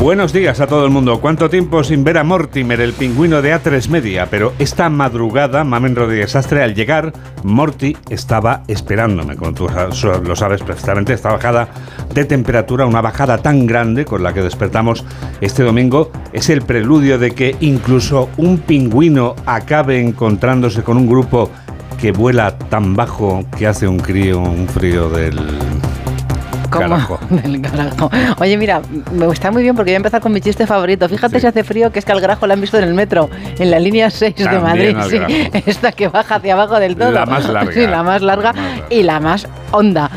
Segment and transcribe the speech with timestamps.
[0.00, 1.20] Buenos días a todo el mundo.
[1.20, 4.28] ¿Cuánto tiempo sin ver a Mortimer, el pingüino de A3 Media?
[4.30, 7.12] Pero esta madrugada, Mamen Rodríguez Astre, al llegar,
[7.44, 9.36] Morty estaba esperándome.
[9.36, 9.68] Como tú
[10.24, 11.68] lo sabes perfectamente, esta bajada
[12.14, 15.04] de temperatura, una bajada tan grande con la que despertamos
[15.42, 21.50] este domingo, es el preludio de que incluso un pingüino acabe encontrándose con un grupo
[22.00, 25.38] que vuela tan bajo que hace un crío, un frío del
[26.70, 27.18] Carajo.
[27.30, 28.10] Del carajo.
[28.38, 28.80] Oye, mira,
[29.12, 31.08] me está muy bien porque voy a empezar con mi chiste favorito.
[31.08, 33.28] Fíjate si hace frío, que es que al grajo lo han visto en el metro,
[33.58, 34.96] en la línea 6 de Madrid.
[35.08, 35.18] Sí,
[35.66, 37.10] esta que baja hacia abajo del todo.
[37.10, 37.72] La más larga.
[37.72, 38.54] Sí, la más larga,
[38.88, 40.10] y la más honda.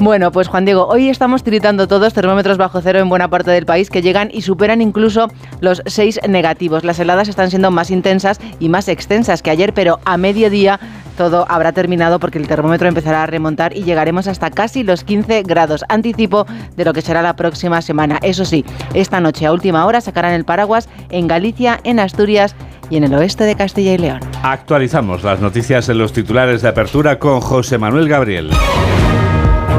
[0.00, 3.66] Bueno, pues Juan Diego, hoy estamos tiritando todos termómetros bajo cero en buena parte del
[3.66, 5.26] país que llegan y superan incluso
[5.60, 6.84] los 6 negativos.
[6.84, 10.78] Las heladas están siendo más intensas y más extensas que ayer, pero a mediodía
[11.16, 15.42] todo habrá terminado porque el termómetro empezará a remontar y llegaremos hasta casi los 15
[15.42, 15.84] grados.
[15.88, 18.20] Anticipo de lo que será la próxima semana.
[18.22, 18.64] Eso sí,
[18.94, 22.54] esta noche a última hora sacarán el paraguas en Galicia, en Asturias
[22.88, 24.20] y en el oeste de Castilla y León.
[24.44, 28.50] Actualizamos las noticias en los titulares de apertura con José Manuel Gabriel.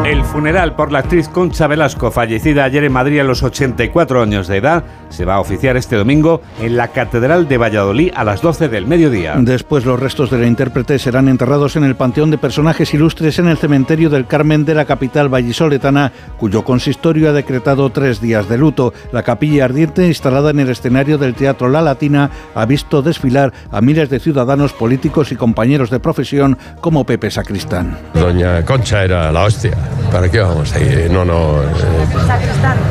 [0.05, 4.47] El funeral por la actriz Concha Velasco, fallecida ayer en Madrid a los 84 años
[4.47, 8.41] de edad, se va a oficiar este domingo en la Catedral de Valladolid a las
[8.41, 9.35] 12 del mediodía.
[9.37, 13.49] Después los restos de la intérprete serán enterrados en el Panteón de Personajes Ilustres en
[13.49, 18.57] el Cementerio del Carmen de la capital vallisoletana, cuyo consistorio ha decretado tres días de
[18.57, 18.93] luto.
[19.11, 23.81] La capilla ardiente, instalada en el escenario del Teatro La Latina, ha visto desfilar a
[23.81, 27.97] miles de ciudadanos, políticos y compañeros de profesión como Pepe Sacristán.
[28.13, 29.77] Doña Concha era la hostia.
[30.11, 31.07] ¿Para qué vamos ahí?
[31.09, 31.61] No, no.
[31.61, 31.67] Eh,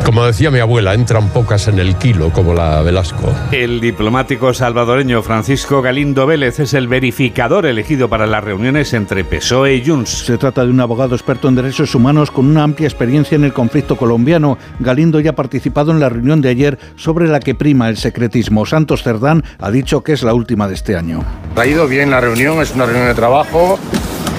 [0.04, 3.32] como decía mi abuela, entran pocas en el kilo, como la Velasco.
[3.52, 9.74] El diplomático salvadoreño Francisco Galindo Vélez es el verificador elegido para las reuniones entre PSOE
[9.74, 10.26] y Junts.
[10.26, 13.52] Se trata de un abogado experto en derechos humanos con una amplia experiencia en el
[13.52, 14.56] conflicto colombiano.
[14.78, 18.64] Galindo ya ha participado en la reunión de ayer sobre la que prima el secretismo.
[18.64, 21.24] Santos Cerdán ha dicho que es la última de este año.
[21.56, 23.78] Ha ido bien la reunión, es una reunión de trabajo.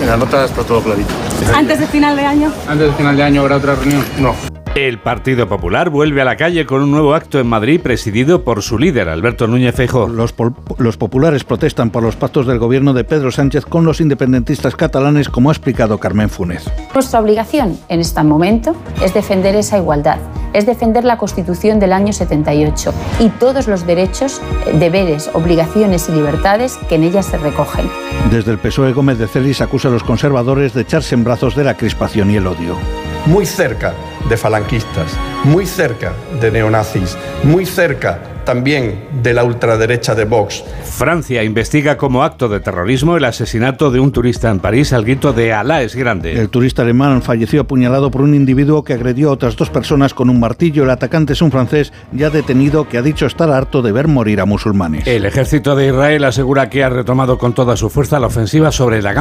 [0.01, 1.09] En la nota está todo clarito.
[1.53, 2.53] ¿Antes de final de año?
[2.67, 4.03] ¿Antes de final de año habrá otra reunión?
[4.17, 4.33] No.
[4.75, 8.61] El Partido Popular vuelve a la calle con un nuevo acto en Madrid presidido por
[8.61, 10.07] su líder, Alberto Núñez Feijóo.
[10.07, 10.35] Los,
[10.77, 15.27] los, populares protestan por los pactos del gobierno de Pedro Sánchez con los independentistas catalanes,
[15.27, 16.69] como ha explicado Carmen Funes.
[16.93, 20.19] Nuestra obligación en este momento es defender esa igualdad,
[20.53, 24.39] es defender la Constitución del año 78 y todos los derechos,
[24.79, 27.89] deberes, obligaciones y libertades que en ella se recogen.
[28.31, 31.63] Desde el PSOE Gómez de Celis acusa a los conservadores de echarse en brazos de
[31.63, 32.77] la crispación y el odio
[33.25, 33.93] muy cerca
[34.27, 35.11] de falanquistas,
[35.43, 38.19] muy cerca de neonazis, muy cerca
[38.49, 40.63] también de la ultraderecha de Vox.
[40.83, 45.33] Francia investiga como acto de terrorismo el asesinato de un turista en París al grito
[45.33, 46.33] de Alá es grande.
[46.33, 50.31] El turista alemán falleció apuñalado por un individuo que agredió a otras dos personas con
[50.31, 50.81] un martillo.
[50.81, 54.41] El atacante es un francés ya detenido que ha dicho estar harto de ver morir
[54.41, 55.05] a musulmanes.
[55.05, 59.03] El ejército de Israel asegura que ha retomado con toda su fuerza la ofensiva sobre
[59.03, 59.13] la,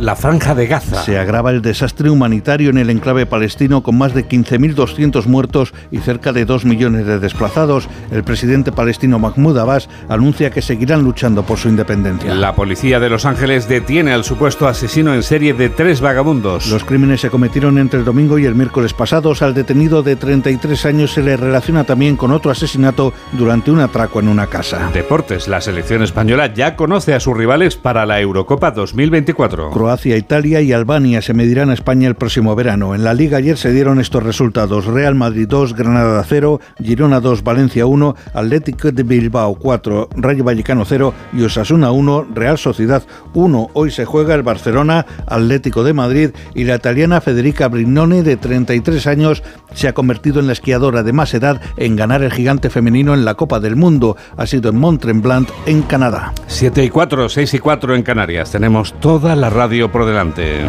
[0.00, 1.02] la franja de Gaza.
[1.02, 5.98] Se agrava el desastre humanitario en el enclave palestino con más de 15.200 muertos y
[5.98, 7.88] cerca de 2 millones de desplazados.
[8.12, 12.32] El presidente palestino Mahmoud Abbas anuncia que seguirán luchando por su independencia.
[12.32, 16.68] La policía de Los Ángeles detiene al supuesto asesino en serie de tres vagabundos.
[16.68, 19.42] Los crímenes se cometieron entre el domingo y el miércoles pasados.
[19.42, 24.20] Al detenido de 33 años se le relaciona también con otro asesinato durante un atraco
[24.20, 24.90] en una casa.
[24.92, 25.48] Deportes.
[25.48, 29.70] La selección española ya conoce a sus rivales para la Eurocopa 2024.
[29.70, 32.94] Croacia, Italia y Albania se medirán a España el próximo verano.
[32.94, 34.84] En la liga ayer se dieron estos resultados.
[34.84, 40.84] Real Madrid 2, Granada 0, Girona 2, Valencia 1, Atlético de Bilbao 4, Rayo Vallecano
[40.84, 43.02] 0 y Osasuna 1, Real Sociedad
[43.34, 43.70] 1.
[43.72, 49.06] Hoy se juega el Barcelona Atlético de Madrid y la italiana Federica Brignone de 33
[49.06, 49.42] años
[49.74, 53.24] se ha convertido en la esquiadora de más edad en ganar el gigante femenino en
[53.24, 54.16] la Copa del Mundo.
[54.36, 56.32] Ha sido en Mont Tremblant, en Canadá.
[56.46, 58.50] 7 y 4, 6 y 4 en Canarias.
[58.50, 60.62] Tenemos toda la radio por delante.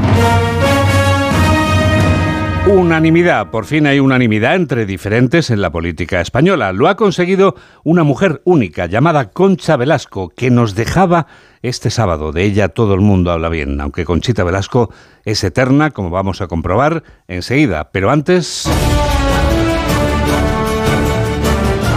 [2.69, 6.73] Unanimidad, por fin hay unanimidad entre diferentes en la política española.
[6.73, 7.55] Lo ha conseguido
[7.85, 11.27] una mujer única llamada Concha Velasco, que nos dejaba
[11.61, 12.33] este sábado.
[12.33, 14.91] De ella todo el mundo habla bien, aunque Conchita Velasco
[15.23, 17.89] es eterna, como vamos a comprobar enseguida.
[17.93, 18.69] Pero antes...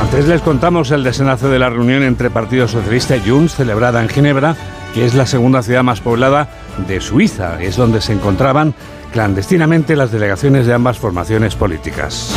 [0.00, 4.08] Antes les contamos el desenlace de la reunión entre Partido Socialista y Junts, celebrada en
[4.08, 4.54] Ginebra,
[4.94, 6.48] que es la segunda ciudad más poblada
[6.86, 7.60] de Suiza.
[7.60, 8.74] Es donde se encontraban
[9.12, 12.34] clandestinamente las delegaciones de ambas formaciones políticas.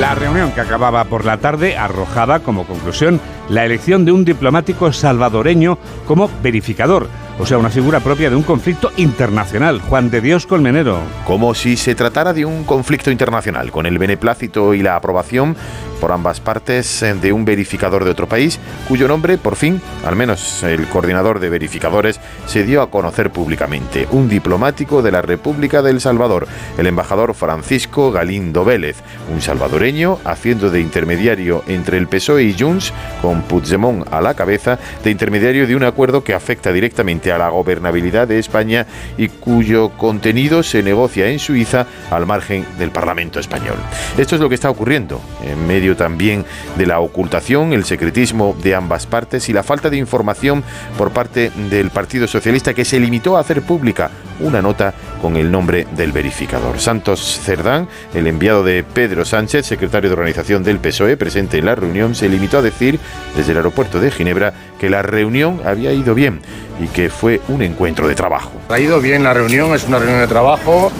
[0.00, 4.92] La reunión que acababa por la tarde arrojaba como conclusión la elección de un diplomático
[4.92, 7.08] salvadoreño como verificador
[7.38, 9.80] o sea, una figura propia de un conflicto internacional.
[9.80, 11.00] Juan de Dios Colmenero.
[11.26, 15.56] Como si se tratara de un conflicto internacional, con el beneplácito y la aprobación
[16.00, 20.16] por ambas partes eh, de un verificador de otro país, cuyo nombre, por fin, al
[20.16, 25.82] menos el coordinador de verificadores, se dio a conocer públicamente, un diplomático de la República
[25.82, 26.46] del Salvador,
[26.78, 28.96] el embajador Francisco Galindo Vélez,
[29.32, 32.92] un salvadoreño haciendo de intermediario entre el PSOE y Junts,
[33.22, 37.48] con Puigdemont a la cabeza, de intermediario de un acuerdo que afecta directamente a la
[37.48, 38.86] gobernabilidad de España
[39.16, 43.76] y cuyo contenido se negocia en Suiza al margen del Parlamento español.
[44.16, 46.44] Esto es lo que está ocurriendo en medio también
[46.76, 50.62] de la ocultación, el secretismo de ambas partes y la falta de información
[50.98, 54.10] por parte del Partido Socialista que se limitó a hacer pública
[54.40, 56.78] una nota con el nombre del verificador.
[56.78, 61.74] Santos Cerdán, el enviado de Pedro Sánchez, secretario de organización del PSOE, presente en la
[61.74, 62.98] reunión, se limitó a decir
[63.36, 66.40] desde el aeropuerto de Ginebra que la reunión había ido bien
[66.80, 68.52] y que fue un encuentro de trabajo.
[68.68, 70.92] Ha ido bien la reunión, es una reunión de trabajo.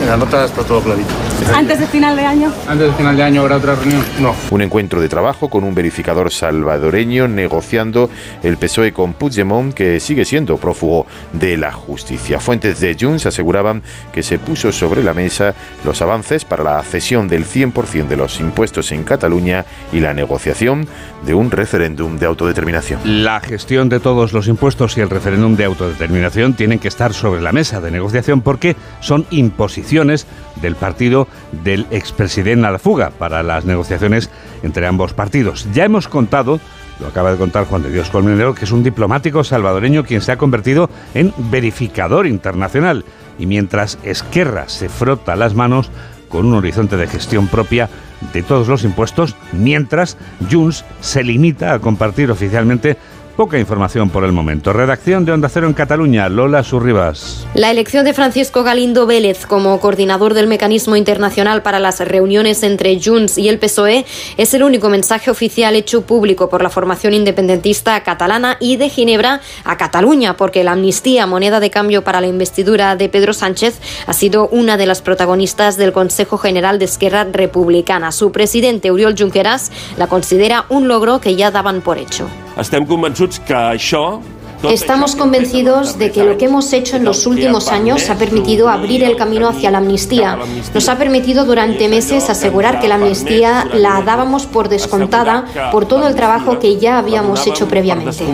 [0.00, 1.08] En la nota está todo clarito.
[1.54, 2.52] ¿Antes de final de año?
[2.66, 4.02] ¿Antes de final de año habrá otra reunión?
[4.20, 4.34] No.
[4.50, 8.10] Un encuentro de trabajo con un verificador salvadoreño negociando
[8.42, 12.40] el PSOE con Puigdemont, que sigue siendo prófugo de la justicia.
[12.40, 13.82] Fuentes de Junts aseguraban
[14.12, 15.54] que se puso sobre la mesa
[15.84, 20.86] los avances para la cesión del 100% de los impuestos en Cataluña y la negociación
[21.24, 23.00] de un referéndum de autodeterminación.
[23.04, 27.40] La gestión de todos los impuestos y el referéndum de autodeterminación tienen que estar sobre
[27.40, 29.26] la mesa de negociación porque son
[30.62, 31.28] del partido
[31.64, 34.30] del expresidente a la fuga para las negociaciones
[34.62, 35.66] entre ambos partidos.
[35.72, 36.60] Ya hemos contado
[37.00, 40.32] lo acaba de contar Juan de Dios Colmenero, que es un diplomático salvadoreño quien se
[40.32, 43.04] ha convertido en verificador internacional.
[43.38, 45.90] Y mientras Esquerra se frota las manos
[46.28, 47.88] con un horizonte de gestión propia
[48.32, 50.16] de todos los impuestos, mientras
[50.50, 52.96] Junts se limita a compartir oficialmente
[53.36, 54.72] Poca información por el momento.
[54.72, 57.48] Redacción de Onda Cero en Cataluña, Lola Surribas.
[57.54, 63.00] La elección de Francisco Galindo Vélez como coordinador del mecanismo internacional para las reuniones entre
[63.02, 68.00] Junts y el PSOE es el único mensaje oficial hecho público por la formación independentista
[68.04, 72.94] catalana y de Ginebra a Cataluña, porque la amnistía, moneda de cambio para la investidura
[72.94, 78.12] de Pedro Sánchez, ha sido una de las protagonistas del Consejo General de Esquerra Republicana.
[78.12, 82.28] Su presidente, Oriol Junqueras, la considera un logro que ya daban por hecho.
[84.70, 89.02] Estamos convencidos de que lo que hemos hecho en los últimos años ha permitido abrir
[89.02, 90.38] el camino hacia la amnistía.
[90.72, 96.08] Nos ha permitido durante meses asegurar que la amnistía la dábamos por descontada por todo
[96.08, 98.24] el trabajo que ya habíamos hecho previamente.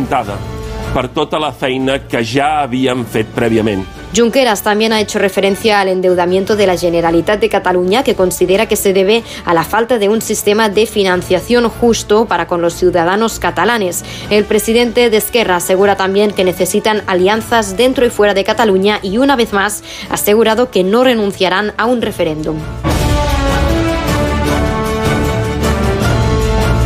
[0.94, 3.99] per tota la feina que ja havíem fet prèviament.
[4.14, 8.74] Junqueras también ha hecho referencia al endeudamiento de la Generalitat de Cataluña, que considera que
[8.74, 13.38] se debe a la falta de un sistema de financiación justo para con los ciudadanos
[13.38, 14.04] catalanes.
[14.28, 19.18] El presidente de Esquerra asegura también que necesitan alianzas dentro y fuera de Cataluña y
[19.18, 22.58] una vez más ha asegurado que no renunciarán a un referéndum.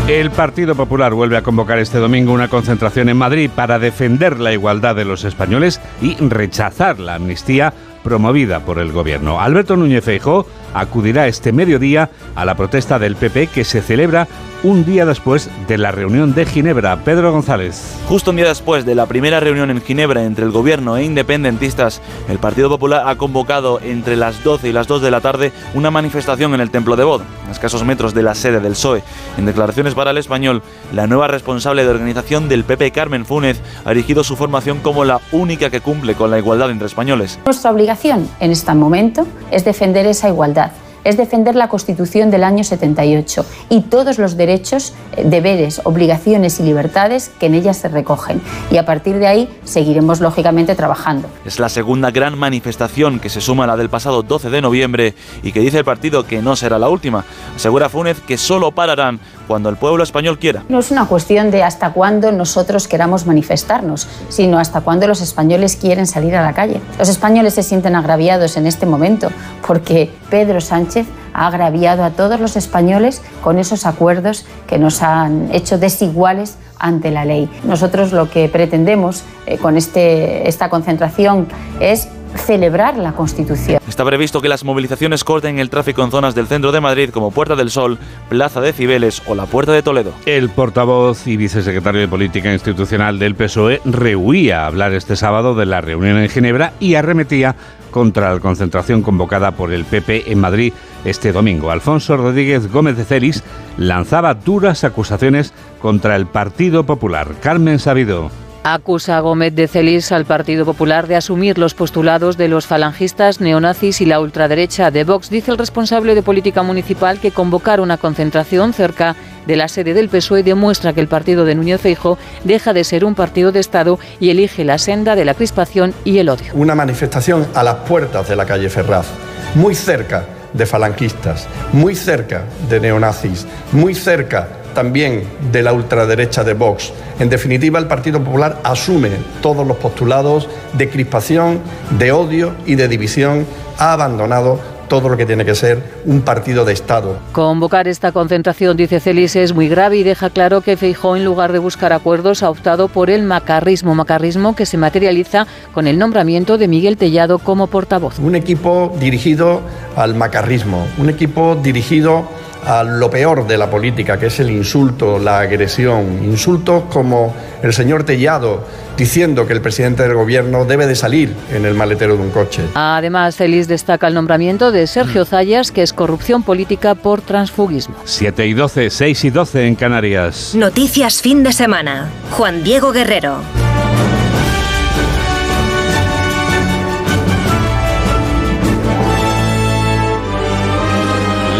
[0.09, 4.53] El Partido Popular vuelve a convocar este domingo una concentración en Madrid para defender la
[4.53, 7.73] igualdad de los españoles y rechazar la amnistía
[8.03, 9.41] promovida por el gobierno.
[9.41, 14.29] Alberto Núñez Feijóo acudirá este mediodía a la protesta del PP que se celebra
[14.65, 16.97] un día después de la reunión de Ginebra.
[17.05, 17.99] Pedro González.
[18.09, 22.01] Justo un día después de la primera reunión en Ginebra entre el gobierno e independentistas,
[22.31, 25.91] el Partido Popular ha convocado entre las 12 y las 2 de la tarde una
[25.91, 29.03] manifestación en el Templo de Bod, a escasos metros de la sede del PSOE.
[29.37, 30.63] En declaraciones para el español,
[30.95, 35.21] la nueva responsable de organización del PP, Carmen Fúnez, ha erigido su formación como la
[35.31, 37.39] única que cumple con la igualdad entre españoles.
[37.45, 40.64] Nuestra obligación en este momento es defender esa igualdad
[41.05, 46.65] es defender la Constitución del año 78 y todos los derechos, eh, deberes, obligaciones y
[46.65, 48.41] libertades que en ella se recogen.
[48.71, 51.29] Y a partir de ahí seguiremos lógicamente trabajando.
[51.45, 55.15] Es la segunda gran manifestación que se suma a la del pasado 12 de noviembre
[55.43, 57.25] y que dice el partido que no será la última.
[57.55, 60.63] Asegura Fúnez que solo pararán cuando el pueblo español quiera.
[60.69, 65.77] No es una cuestión de hasta cuándo nosotros queramos manifestarnos, sino hasta cuándo los españoles
[65.77, 66.81] quieren salir a la calle.
[66.99, 69.31] Los españoles se sienten agraviados en este momento
[69.67, 75.49] porque Pedro Sánchez ha agraviado a todos los españoles con esos acuerdos que nos han
[75.53, 77.49] hecho desiguales ante la ley.
[77.65, 81.49] Nosotros lo que pretendemos eh, con este, esta concentración
[81.81, 83.81] es celebrar la Constitución.
[83.89, 87.31] Está previsto que las movilizaciones corten el tráfico en zonas del centro de Madrid como
[87.31, 87.99] Puerta del Sol,
[88.29, 90.13] Plaza de Cibeles o la Puerta de Toledo.
[90.27, 95.81] El portavoz y vicesecretario de Política Institucional del PSOE rehuía hablar este sábado de la
[95.81, 97.57] reunión en Ginebra y arremetía
[97.91, 100.73] contra la concentración convocada por el PP en Madrid
[101.05, 101.71] este domingo.
[101.71, 103.45] Alfonso Rodríguez Gómez de Celis
[103.77, 107.29] lanzaba duras acusaciones contra el Partido Popular.
[107.41, 108.31] Carmen Sabido.
[108.67, 113.39] Acusa a Gómez de Celis al Partido Popular de asumir los postulados de los falangistas,
[113.39, 115.29] neonazis y la ultraderecha de Vox.
[115.29, 119.17] Dice el responsable de política municipal que convocar una concentración cerca
[119.47, 123.05] de la sede del PSOE demuestra que el partido de Núñez Feijo deja de ser
[123.05, 126.55] un partido de Estado y elige la senda de la crispación y el odio.
[126.55, 129.09] Una manifestación a las puertas de la calle Ferraz,
[129.57, 136.55] muy cerca de falangistas, muy cerca de neonazis, muy cerca también de la ultraderecha de
[136.55, 136.93] Vox.
[137.19, 141.61] En definitiva, el Partido Popular asume todos los postulados de crispación,
[141.99, 143.47] de odio y de división.
[143.79, 147.19] Ha abandonado todo lo que tiene que ser un partido de Estado.
[147.33, 151.53] Convocar esta concentración, dice Celis, es muy grave y deja claro que Feijó, en lugar
[151.53, 156.59] de buscar acuerdos, ha optado por el macarrismo, macarrismo que se materializa con el nombramiento
[156.59, 158.19] de Miguel Tellado como portavoz.
[158.19, 159.63] Un equipo dirigido
[159.97, 162.29] al macarrismo, un equipo dirigido
[162.67, 166.25] a lo peor de la política, que es el insulto, la agresión.
[166.25, 168.65] Insultos como el señor Tellado
[168.97, 172.63] diciendo que el presidente del gobierno debe de salir en el maletero de un coche.
[172.75, 177.97] Además, Celis destaca el nombramiento de Sergio Zayas, que es corrupción política por transfugismo.
[178.05, 180.55] 7 y 12, 6 y 12 en Canarias.
[180.55, 182.11] Noticias fin de semana.
[182.31, 183.39] Juan Diego Guerrero.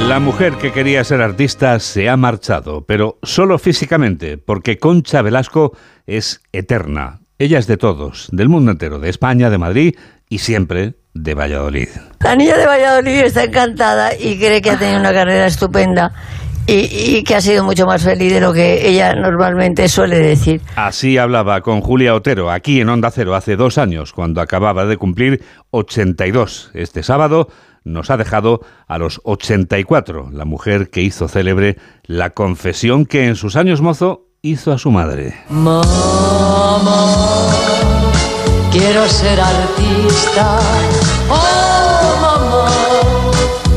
[0.09, 5.75] La mujer que quería ser artista se ha marchado, pero solo físicamente, porque Concha Velasco
[6.07, 7.21] es eterna.
[7.39, 9.97] Ella es de todos, del mundo entero, de España, de Madrid
[10.29, 11.89] y siempre de Valladolid.
[12.21, 16.13] La niña de Valladolid está encantada y cree que ha tenido una carrera estupenda
[16.67, 20.61] y, y que ha sido mucho más feliz de lo que ella normalmente suele decir.
[20.77, 24.99] Así hablaba con Julia Otero aquí en Onda Cero hace dos años, cuando acababa de
[24.99, 26.73] cumplir 82.
[26.75, 27.49] Este sábado
[27.85, 33.37] nos ha dejado a los 84, la mujer que hizo célebre la confesión que en
[33.37, 35.35] sus años mozo hizo a su madre.
[35.49, 35.83] Mamá,
[38.73, 40.59] quiero ser artista.
[41.31, 42.67] Oh, mamá,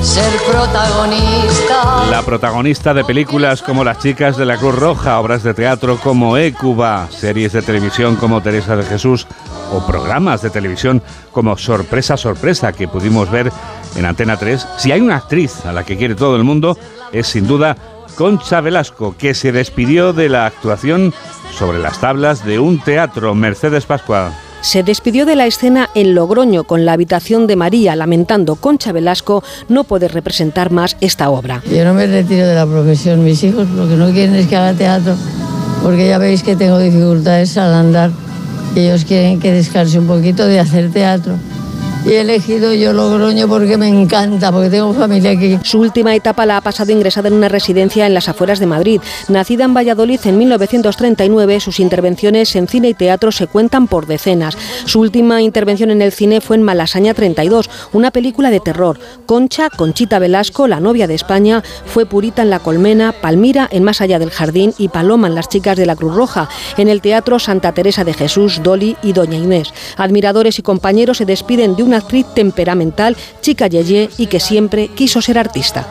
[0.01, 2.07] ser protagonista.
[2.09, 6.37] La protagonista de películas como Las chicas de la Cruz Roja, obras de teatro como
[6.37, 9.27] Écuba, series de televisión como Teresa de Jesús
[9.71, 13.51] o programas de televisión como Sorpresa Sorpresa que pudimos ver
[13.96, 14.67] en Antena 3.
[14.77, 16.77] Si hay una actriz a la que quiere todo el mundo
[17.12, 17.77] es sin duda
[18.15, 21.13] Concha Velasco, que se despidió de la actuación
[21.56, 24.34] sobre las tablas de un teatro Mercedes Pascua.
[24.62, 29.44] Se despidió de la escena en Logroño con la habitación de María, lamentando Concha Velasco
[29.70, 31.62] no poder representar más esta obra.
[31.72, 34.56] Yo no me retiro de la profesión, mis hijos lo que no quieren es que
[34.56, 35.15] haga teatro,
[35.84, 38.10] porque ya veis que tengo dificultades al andar.
[38.75, 41.36] Ellos quieren que descanse un poquito de hacer teatro.
[42.07, 45.59] Y he elegido yo Logroño porque me encanta, porque tengo familia aquí.
[45.63, 49.01] Su última etapa la ha pasado ingresada en una residencia en las afueras de Madrid.
[49.27, 54.57] Nacida en Valladolid en 1939, sus intervenciones en cine y teatro se cuentan por decenas.
[54.85, 58.97] Su última intervención en el cine fue en Malasaña 32, una película de terror.
[59.25, 63.99] Concha, Conchita Velasco, la novia de España, fue Purita en La Colmena, Palmira en Más
[63.99, 66.47] allá del jardín y Paloma en Las chicas de la Cruz Roja.
[66.77, 69.73] En el teatro Santa Teresa de Jesús, Dolly y Doña Inés.
[69.97, 75.21] Admiradores y compañeros se despiden de una actriz temperamental, chica yeye y que siempre quiso
[75.21, 75.85] ser artista.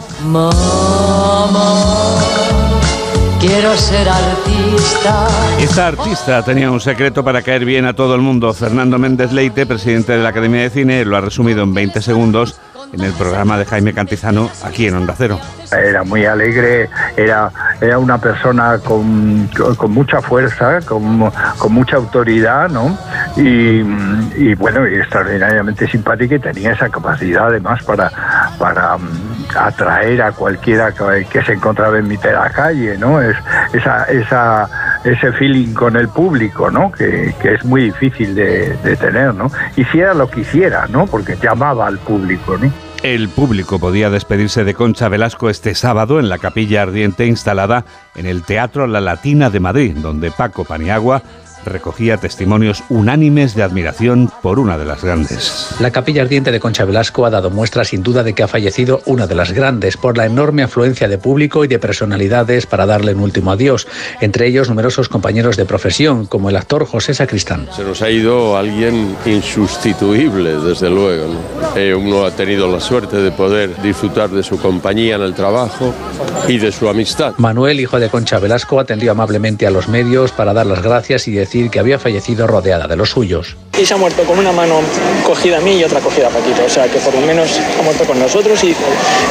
[3.40, 5.28] Quiero ser artista.
[5.60, 8.52] Esta artista tenía un secreto para caer bien a todo el mundo.
[8.54, 12.56] Fernando Méndez Leite, presidente de la Academia de Cine, lo ha resumido en 20 segundos
[12.96, 15.38] en el programa de Jaime Cantizano aquí en Onda Cero.
[15.70, 17.50] Era muy alegre, era,
[17.80, 22.96] era una persona con, con mucha fuerza, con, con, mucha autoridad, ¿no?
[23.36, 28.10] Y, bueno, extraordinariamente simpática y tenía esa capacidad además para,
[28.58, 28.96] para
[29.54, 33.20] atraer a cualquiera que, se encontraba en mitad de la calle, ¿no?
[33.20, 33.36] Es,
[33.72, 34.68] esa,
[35.04, 36.90] ese feeling con el público, ¿no?
[36.92, 39.50] Que, que es muy difícil de, de, tener, ¿no?
[39.76, 41.06] Hiciera lo que hiciera, ¿no?
[41.06, 42.85] Porque llamaba al público, ¿no?
[43.02, 47.84] El público podía despedirse de Concha Velasco este sábado en la capilla ardiente instalada
[48.14, 51.22] en el Teatro La Latina de Madrid, donde Paco Paniagua
[51.70, 55.74] recogía testimonios unánimes de admiración por una de las grandes.
[55.80, 59.02] La capilla ardiente de Concha Velasco ha dado muestra sin duda de que ha fallecido
[59.06, 63.14] una de las grandes por la enorme afluencia de público y de personalidades para darle
[63.14, 63.86] un último adiós,
[64.20, 67.68] entre ellos numerosos compañeros de profesión como el actor José Sacristán.
[67.74, 71.26] Se nos ha ido alguien insustituible, desde luego.
[71.74, 75.94] Eh, uno ha tenido la suerte de poder disfrutar de su compañía en el trabajo
[76.48, 77.34] y de su amistad.
[77.38, 81.32] Manuel, hijo de Concha Velasco, atendió amablemente a los medios para dar las gracias y
[81.32, 83.56] decir que había fallecido rodeada de los suyos.
[83.78, 84.80] Y se ha muerto con una mano
[85.24, 87.82] cogida a mí y otra cogida a Paquito, o sea que por lo menos ha
[87.82, 88.74] muerto con nosotros y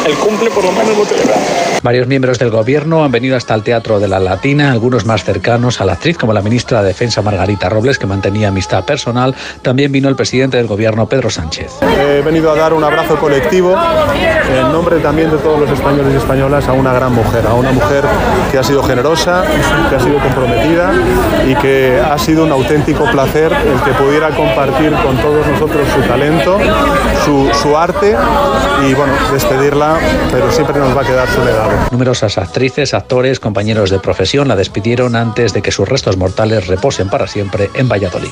[0.05, 1.47] el cumple por lo menos lo celebramos.
[1.81, 5.81] Varios miembros del gobierno han venido hasta el Teatro de la Latina, algunos más cercanos
[5.81, 9.33] a la actriz, como la ministra de Defensa Margarita Robles, que mantenía amistad personal.
[9.63, 11.71] También vino el presidente del gobierno, Pedro Sánchez.
[11.81, 16.17] He venido a dar un abrazo colectivo en nombre también de todos los españoles y
[16.17, 18.03] españolas a una gran mujer, a una mujer
[18.51, 19.43] que ha sido generosa,
[19.89, 20.93] que ha sido comprometida
[21.47, 26.01] y que ha sido un auténtico placer el que pudiera compartir con todos nosotros su
[26.01, 26.57] talento,
[27.23, 28.15] su, su arte
[28.87, 29.97] y bueno, despedirla,
[30.31, 31.71] pero siempre nos va a quedar su legado.
[31.91, 37.09] Numerosas actrices, actores, compañeros de profesión la despidieron antes de que sus restos mortales reposen
[37.09, 38.29] para siempre en Valladolid.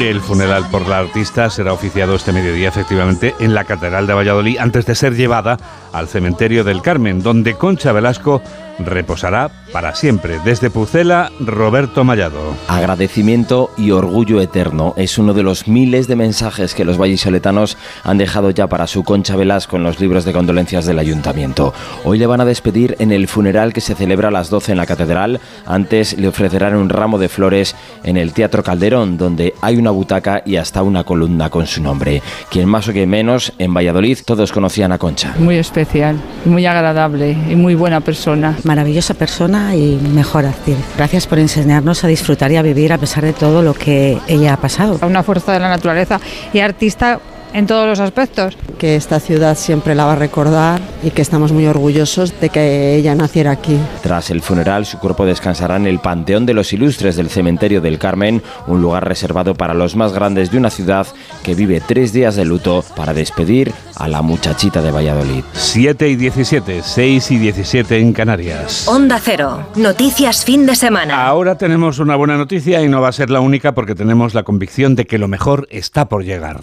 [0.00, 4.58] El funeral por la artista será oficiado este mediodía efectivamente en la Catedral de Valladolid
[4.58, 5.58] antes de ser llevada
[5.92, 8.40] al cementerio del Carmen, donde Concha Velasco
[8.78, 10.40] reposará para siempre.
[10.44, 12.54] Desde Pucela, Roberto Mallado.
[12.68, 18.18] Agradecimiento y orgullo eterno es uno de los miles de mensajes que los vallisoletanos han
[18.18, 21.74] dejado ya para su Concha Velasco en los libros de condolencias del ayuntamiento.
[22.04, 24.78] Hoy le van a despedir en el funeral que se celebra a las 12 en
[24.78, 25.40] la catedral.
[25.66, 30.42] Antes le ofrecerán un ramo de flores en el Teatro Calderón, donde hay una butaca
[30.44, 32.22] y hasta una columna con su nombre.
[32.50, 35.34] Quien más o quien menos, en Valladolid todos conocían a Concha.
[35.38, 38.56] Muy especial, muy agradable y muy buena persona.
[38.64, 40.78] Maravillosa persona y mejor actriz.
[40.96, 44.54] Gracias por enseñarnos a disfrutar y a vivir a pesar de todo lo que ella
[44.54, 44.98] ha pasado.
[45.02, 46.20] Una fuerza de la naturaleza
[46.52, 47.20] y artista
[47.52, 48.56] en todos los aspectos.
[48.78, 52.94] Que esta ciudad siempre la va a recordar y que estamos muy orgullosos de que
[52.94, 53.76] ella naciera aquí.
[54.02, 57.98] Tras el funeral, su cuerpo descansará en el Panteón de los Ilustres del Cementerio del
[57.98, 61.06] Carmen, un lugar reservado para los más grandes de una ciudad
[61.42, 65.44] que vive tres días de luto para despedir a la muchachita de Valladolid.
[65.52, 68.86] 7 y 17, 6 y 17 en Canarias.
[68.88, 71.26] Onda Cero, noticias fin de semana.
[71.26, 74.44] Ahora tenemos una buena noticia y no va a ser la única porque tenemos la
[74.44, 76.60] convicción de que lo mejor está por llegar.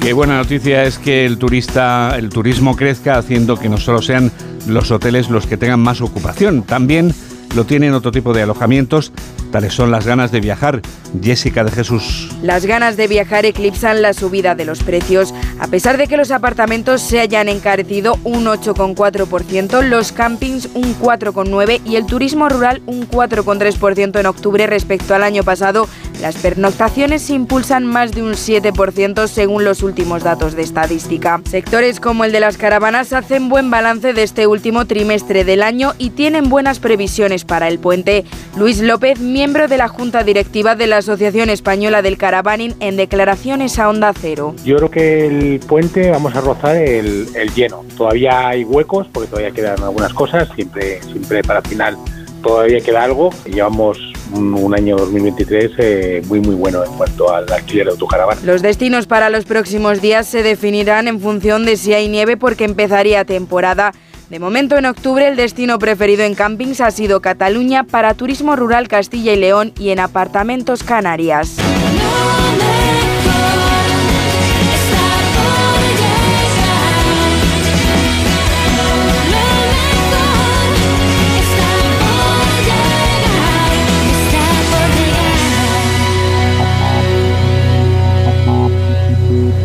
[0.00, 4.30] Qué buena noticia es que el turista, el turismo crezca haciendo que no solo sean
[4.66, 7.14] los hoteles los que tengan más ocupación, también
[7.54, 9.12] lo tienen otro tipo de alojamientos,
[9.52, 10.82] tales son las ganas de viajar.
[11.22, 12.28] Jessica de Jesús.
[12.42, 15.32] Las ganas de viajar eclipsan la subida de los precios.
[15.60, 21.80] A pesar de que los apartamentos se hayan encarecido un 8,4%, los campings un 4,9%
[21.84, 25.88] y el turismo rural un 4,3% en octubre respecto al año pasado,
[26.20, 31.40] las pernoctaciones se impulsan más de un 7% según los últimos datos de estadística.
[31.48, 35.92] Sectores como el de las caravanas hacen buen balance de este último trimestre del año
[35.98, 38.24] y tienen buenas previsiones para el puente.
[38.56, 43.78] Luis López, miembro de la Junta Directiva de la Asociación Española del Caravaning, en declaraciones
[43.78, 44.54] a Onda Cero.
[44.64, 47.84] Yo creo que el puente vamos a rozar el, el lleno.
[47.96, 51.96] Todavía hay huecos porque todavía quedan algunas cosas, siempre, siempre para final
[52.44, 53.30] todavía queda algo.
[53.46, 53.98] Llevamos
[54.32, 58.40] un, un año 2023 eh, muy muy bueno en cuanto al alquiler de autocaravana.
[58.44, 62.64] Los destinos para los próximos días se definirán en función de si hay nieve porque
[62.64, 63.92] empezaría temporada.
[64.30, 68.88] De momento en octubre el destino preferido en campings ha sido Cataluña para turismo rural
[68.88, 71.56] Castilla y León y en apartamentos Canarias.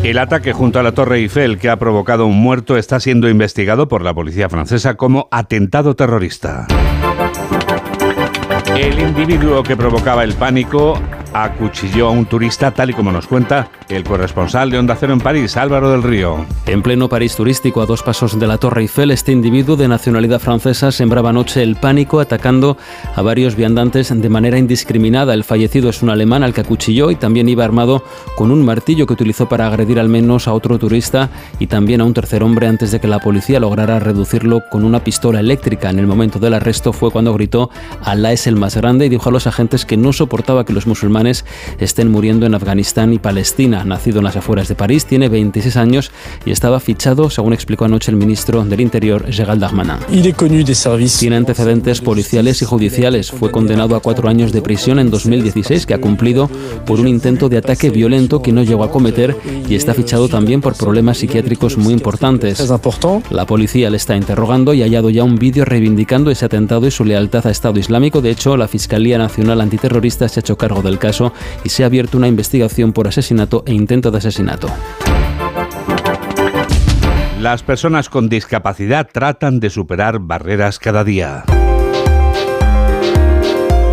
[0.10, 3.88] El ataque junto a la Torre Eiffel que ha provocado un muerto está siendo investigado
[3.88, 6.66] por la policía francesa como atentado terrorista.
[8.76, 11.00] El individuo que provocaba el pánico
[11.32, 15.20] acuchilló a un turista, tal y como nos cuenta el corresponsal de Onda Cero en
[15.20, 16.46] París, Álvaro del Río.
[16.68, 20.40] En pleno París turístico, a dos pasos de la Torre Eiffel, este individuo de nacionalidad
[20.40, 22.78] francesa sembraba anoche el pánico atacando
[23.16, 25.34] a varios viandantes de manera indiscriminada.
[25.34, 28.04] El fallecido es un alemán al que acuchilló y también iba armado
[28.36, 32.06] con un martillo que utilizó para agredir al menos a otro turista y también a
[32.06, 35.90] un tercer hombre antes de que la policía lograra reducirlo con una pistola eléctrica.
[35.90, 37.72] En el momento del arresto fue cuando gritó
[38.04, 40.86] Alá es el más grande y dijo a los agentes que no soportaba que los
[40.86, 41.44] musulmanes
[41.80, 43.79] estén muriendo en Afganistán y Palestina.
[43.86, 46.12] Nacido en las afueras de París, tiene 26 años
[46.46, 49.98] y estaba fichado, según explicó anoche el ministro del Interior, Gérald Darmanin.
[51.20, 53.32] Tiene antecedentes policiales y judiciales.
[53.32, 56.50] Fue condenado a cuatro años de prisión en 2016, que ha cumplido
[56.86, 59.36] por un intento de ataque violento que no llegó a cometer
[59.68, 62.60] y está fichado también por problemas psiquiátricos muy importantes.
[63.30, 66.92] La policía le está interrogando y ha hallado ya un vídeo reivindicando ese atentado y
[66.92, 68.22] su lealtad a Estado Islámico.
[68.22, 71.88] De hecho, la Fiscalía Nacional Antiterrorista se ha hecho cargo del caso y se ha
[71.88, 74.68] abierto una investigación por asesinato e intento de asesinato.
[77.40, 81.44] Las personas con discapacidad tratan de superar barreras cada día.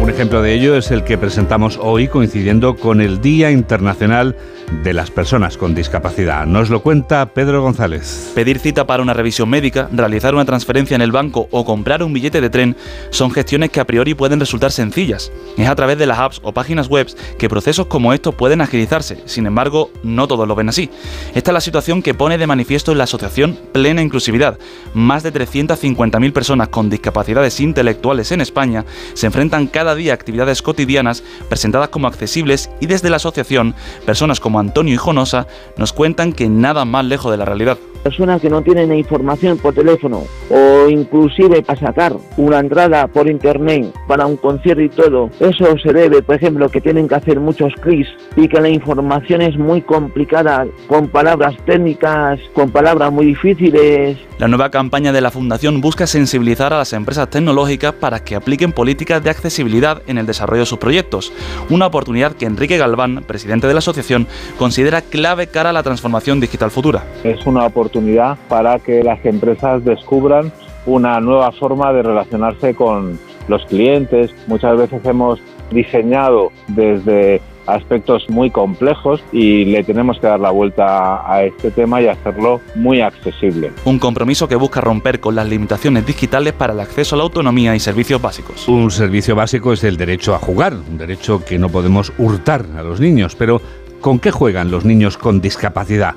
[0.01, 4.56] Un ejemplo de ello es el que presentamos hoy coincidiendo con el Día Internacional de
[4.93, 6.47] las Personas con Discapacidad.
[6.47, 8.33] Nos lo cuenta Pedro González.
[8.35, 12.13] Pedir cita para una revisión médica, realizar una transferencia en el banco o comprar un
[12.13, 12.77] billete de tren
[13.11, 15.33] son gestiones que a priori pueden resultar sencillas.
[15.57, 17.07] Es a través de las apps o páginas web
[17.39, 19.23] que procesos como estos pueden agilizarse.
[19.27, 20.91] Sin embargo, no todos lo ven así.
[21.35, 24.59] Esta es la situación que pone de manifiesto la asociación Plena Inclusividad.
[24.95, 30.63] Más de 350.000 personas con discapacidades intelectuales en España se enfrentan cada día a actividades
[30.63, 33.75] cotidianas presentadas como accesibles y desde la asociación,
[34.05, 37.79] personas como Antonio y Jonosa nos cuentan que nada más lejos de la realidad.
[38.03, 43.93] Personas que no tienen información por teléfono o inclusive para sacar una entrada por internet
[44.07, 47.73] para un concierto y todo, eso se debe, por ejemplo, que tienen que hacer muchos
[47.81, 54.19] clics y que la información es muy complicada, con palabras técnicas, con palabras muy difíciles.
[54.39, 58.71] La nueva campaña de la Fundación busca sensibilizar a las empresas tecnológicas para que apliquen
[58.71, 61.33] políticas de accesibilidad en el desarrollo de sus proyectos,
[61.71, 64.27] una oportunidad que Enrique Galván, presidente de la asociación,
[64.59, 67.05] considera clave cara a la transformación digital futura.
[67.25, 70.53] Es una oportunidad para que las empresas descubran
[70.87, 74.35] una nueva forma de relacionarse con los clientes.
[74.47, 81.31] Muchas veces hemos diseñado desde aspectos muy complejos y le tenemos que dar la vuelta
[81.31, 83.73] a este tema y hacerlo muy accesible.
[83.85, 87.75] Un compromiso que busca romper con las limitaciones digitales para el acceso a la autonomía
[87.75, 88.69] y servicios básicos.
[88.69, 92.83] Un servicio básico es el derecho a jugar, un derecho que no podemos hurtar a
[92.83, 93.61] los niños, pero
[94.07, 96.15] ¿con qué juegan los niños con discapacidad?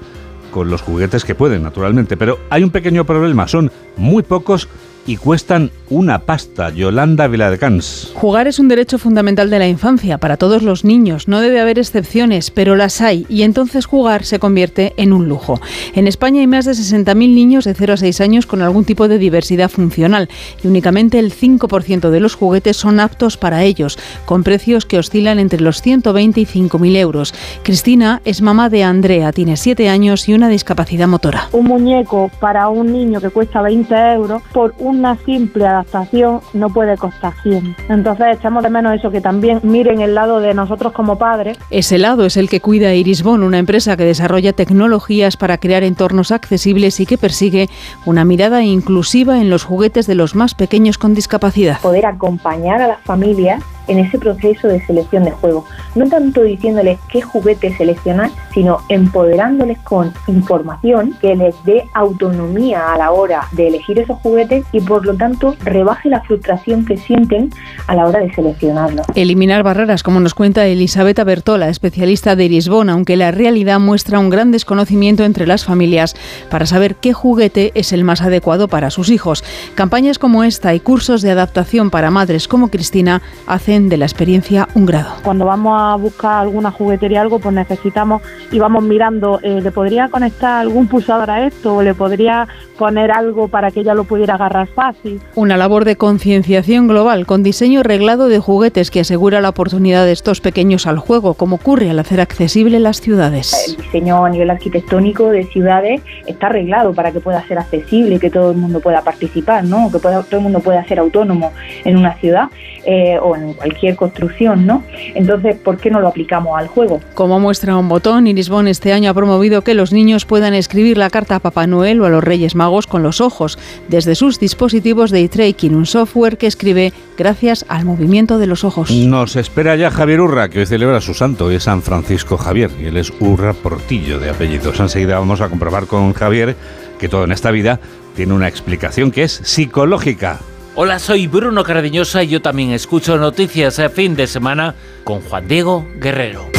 [0.52, 4.69] Con los juguetes que pueden, naturalmente, pero hay un pequeño problema, son muy pocos
[5.10, 6.69] y cuestan una pasta.
[6.69, 8.12] Yolanda Viladecans.
[8.13, 11.28] Jugar es un derecho fundamental de la infancia para todos los niños.
[11.28, 15.60] No debe haber excepciones, pero las hay y entonces jugar se convierte en un lujo.
[15.95, 19.08] En España hay más de 60.000 niños de 0 a 6 años con algún tipo
[19.08, 20.30] de diversidad funcional
[20.63, 25.39] y únicamente el 5% de los juguetes son aptos para ellos, con precios que oscilan
[25.39, 27.34] entre los 120 y 5.000 euros.
[27.63, 31.50] Cristina es mamá de Andrea, tiene 7 años y una discapacidad motora.
[31.52, 36.97] Un muñeco para un niño que cuesta 20 euros por una simple adaptación no puede
[36.97, 37.75] costar 100.
[37.89, 41.57] Entonces echamos de menos eso, que también miren el lado de nosotros como padres.
[41.69, 46.31] Ese lado es el que cuida Irisbon, una empresa que desarrolla tecnologías para crear entornos
[46.31, 47.69] accesibles y que persigue
[48.05, 51.79] una mirada inclusiva en los juguetes de los más pequeños con discapacidad.
[51.81, 55.65] Poder acompañar a las familias en ese proceso de selección de juego.
[55.95, 62.97] No tanto diciéndoles qué juguete seleccionar, sino empoderándoles con información que les dé autonomía a
[62.97, 67.49] la hora de elegir esos juguetes y por lo tanto rebaje la frustración que sienten
[67.88, 69.06] a la hora de seleccionarlos.
[69.15, 74.30] Eliminar barreras, como nos cuenta Elisabetta Bertola, especialista de Irisbon, aunque la realidad muestra un
[74.30, 76.15] gran desconocimiento entre las familias
[76.49, 79.43] para saber qué juguete es el más adecuado para sus hijos.
[79.75, 84.68] Campañas como esta y cursos de adaptación para madres como Cristina hacen de la experiencia
[84.74, 85.12] un grado.
[85.24, 90.10] Cuando vamos a buscar alguna juguetería algo, pues necesitamos y vamos mirando, eh, ¿le podría
[90.10, 91.76] conectar algún pulsador a esto?
[91.76, 95.22] ¿O le podría poner algo para que ella lo pudiera agarrar fácil?
[95.36, 100.12] Una labor de concienciación global con diseño reglado de juguetes que asegura la oportunidad de
[100.12, 103.54] estos pequeños al juego, como ocurre al hacer accesible las ciudades.
[103.68, 108.20] El diseño a nivel arquitectónico de ciudades está arreglado para que pueda ser accesible y
[108.20, 109.92] que todo el mundo pueda participar, ¿no?
[109.92, 111.52] que pueda, todo el mundo pueda ser autónomo
[111.84, 112.50] en una ciudad
[112.86, 114.84] eh, o en cualquier construcción, ¿no?
[115.13, 117.02] Entonces, ¿por qué no lo aplicamos al juego?
[117.13, 121.10] Como muestra un botón, Irisbon este año ha promovido que los niños puedan escribir la
[121.10, 125.12] carta a Papá Noel o a los Reyes Magos con los ojos desde sus dispositivos
[125.12, 128.91] de e-tracking, un software que escribe gracias al movimiento de los ojos.
[128.91, 132.72] Nos espera ya Javier Urra, que hoy celebra su santo, hoy es San Francisco Javier,
[132.80, 134.80] y él es Urra Portillo de apellidos.
[134.80, 136.56] Enseguida vamos a comprobar con Javier
[136.98, 137.80] que todo en esta vida
[138.15, 140.39] tiene una explicación que es psicológica.
[140.82, 145.46] Hola, soy Bruno Cardiñosa y yo también escucho noticias a fin de semana con Juan
[145.46, 146.59] Diego Guerrero.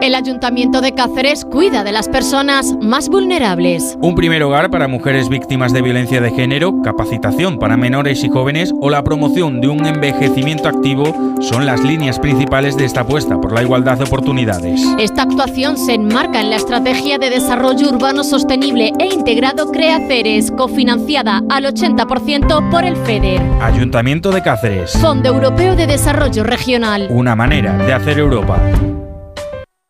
[0.00, 3.98] El Ayuntamiento de Cáceres cuida de las personas más vulnerables.
[4.00, 8.72] Un primer hogar para mujeres víctimas de violencia de género, capacitación para menores y jóvenes
[8.80, 13.52] o la promoción de un envejecimiento activo son las líneas principales de esta apuesta por
[13.52, 14.80] la igualdad de oportunidades.
[14.98, 21.42] Esta actuación se enmarca en la Estrategia de Desarrollo Urbano Sostenible e Integrado CREACERES, cofinanciada
[21.50, 23.42] al 80% por el FEDER.
[23.60, 24.92] Ayuntamiento de Cáceres.
[24.92, 27.08] Fondo Europeo de Desarrollo Regional.
[27.10, 28.58] Una manera de hacer Europa.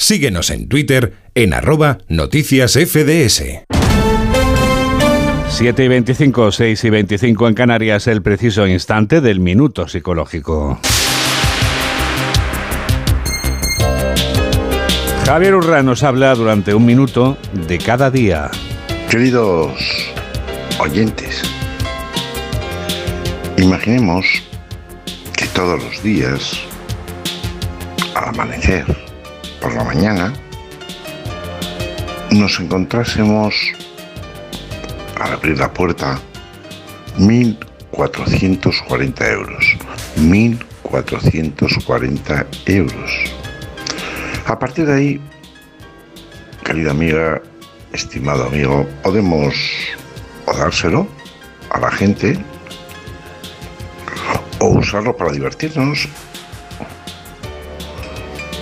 [0.00, 3.42] Síguenos en Twitter en arroba noticias FDS.
[5.48, 10.78] 7 y 25, 6 y 25 en Canarias, el preciso instante del minuto psicológico.
[15.26, 18.52] Javier Urra nos habla durante un minuto de cada día.
[19.10, 19.72] Queridos
[20.78, 21.42] oyentes,
[23.56, 24.26] imaginemos
[25.36, 26.60] que todos los días,
[28.14, 29.07] al amanecer,
[29.60, 30.32] por la mañana,
[32.30, 33.54] nos encontrásemos
[35.20, 36.20] al abrir la puerta
[37.18, 39.76] 1.440 euros.
[40.16, 43.10] 1.440 euros.
[44.46, 45.20] A partir de ahí,
[46.64, 47.42] querida amiga,
[47.92, 49.54] estimado amigo, podemos
[50.46, 51.08] o dárselo
[51.70, 52.38] a la gente
[54.60, 56.08] o usarlo para divertirnos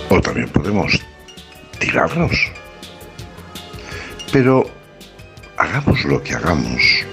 [0.09, 0.99] o también podemos
[1.79, 2.51] tirarnos.
[4.31, 4.69] Pero
[5.57, 7.05] hagamos lo que hagamos,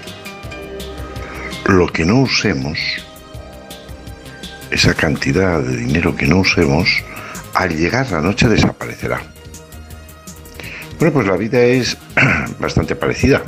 [1.65, 2.77] lo que no usemos,
[4.71, 7.03] esa cantidad de dinero que no usemos,
[7.53, 9.21] al llegar la noche desaparecerá.
[10.99, 11.97] Bueno, pues la vida es
[12.59, 13.41] bastante parecida.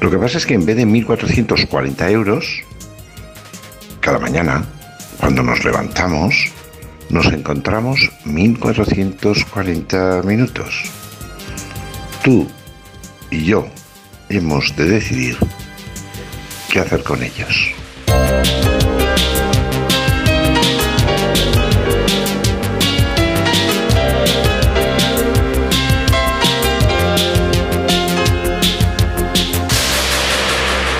[0.00, 2.62] Lo que pasa es que en vez de 1.440 euros,
[4.00, 4.62] cada mañana,
[5.18, 6.52] cuando nos levantamos,
[7.14, 10.82] nos encontramos 1440 minutos.
[12.24, 12.48] Tú
[13.30, 13.68] y yo
[14.28, 15.36] hemos de decidir
[16.68, 17.70] qué hacer con ellos.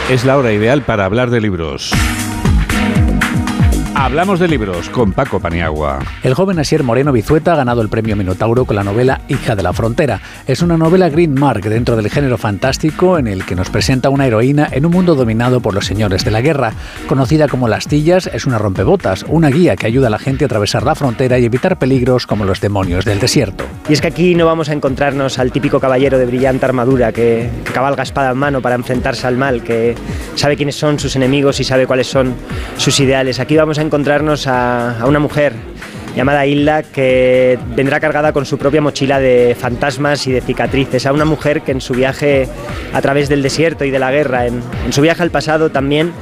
[0.09, 1.92] Es la hora ideal para hablar de libros.
[3.96, 6.00] Hablamos de libros con Paco Paniagua.
[6.24, 9.62] El joven Asier Moreno Bizueta ha ganado el premio Minotauro con la novela Hija de
[9.62, 10.20] la Frontera.
[10.48, 14.26] Es una novela Green Mark dentro del género fantástico en el que nos presenta una
[14.26, 16.72] heroína en un mundo dominado por los señores de la guerra.
[17.07, 20.46] Conocida como Las Tillas, es una rompebotas, una guía que ayuda a la gente a
[20.46, 23.64] atravesar la frontera y evitar peligros como los demonios del desierto.
[23.88, 27.48] Y es que aquí no vamos a encontrarnos al típico caballero de brillante armadura que,
[27.64, 29.94] que cabalga espada en mano para enfrentarse al mal, que
[30.35, 32.35] sabe quiénes son sus enemigos y sabe cuáles son
[32.76, 33.38] sus ideales.
[33.38, 35.55] Aquí vamos a encontrarnos a, a una mujer
[36.16, 41.12] llamada Hilda que vendrá cargada con su propia mochila de fantasmas y de cicatrices, a
[41.12, 42.48] una mujer que en su viaje
[42.92, 46.12] a través del desierto y de la guerra, en, en su viaje al pasado también,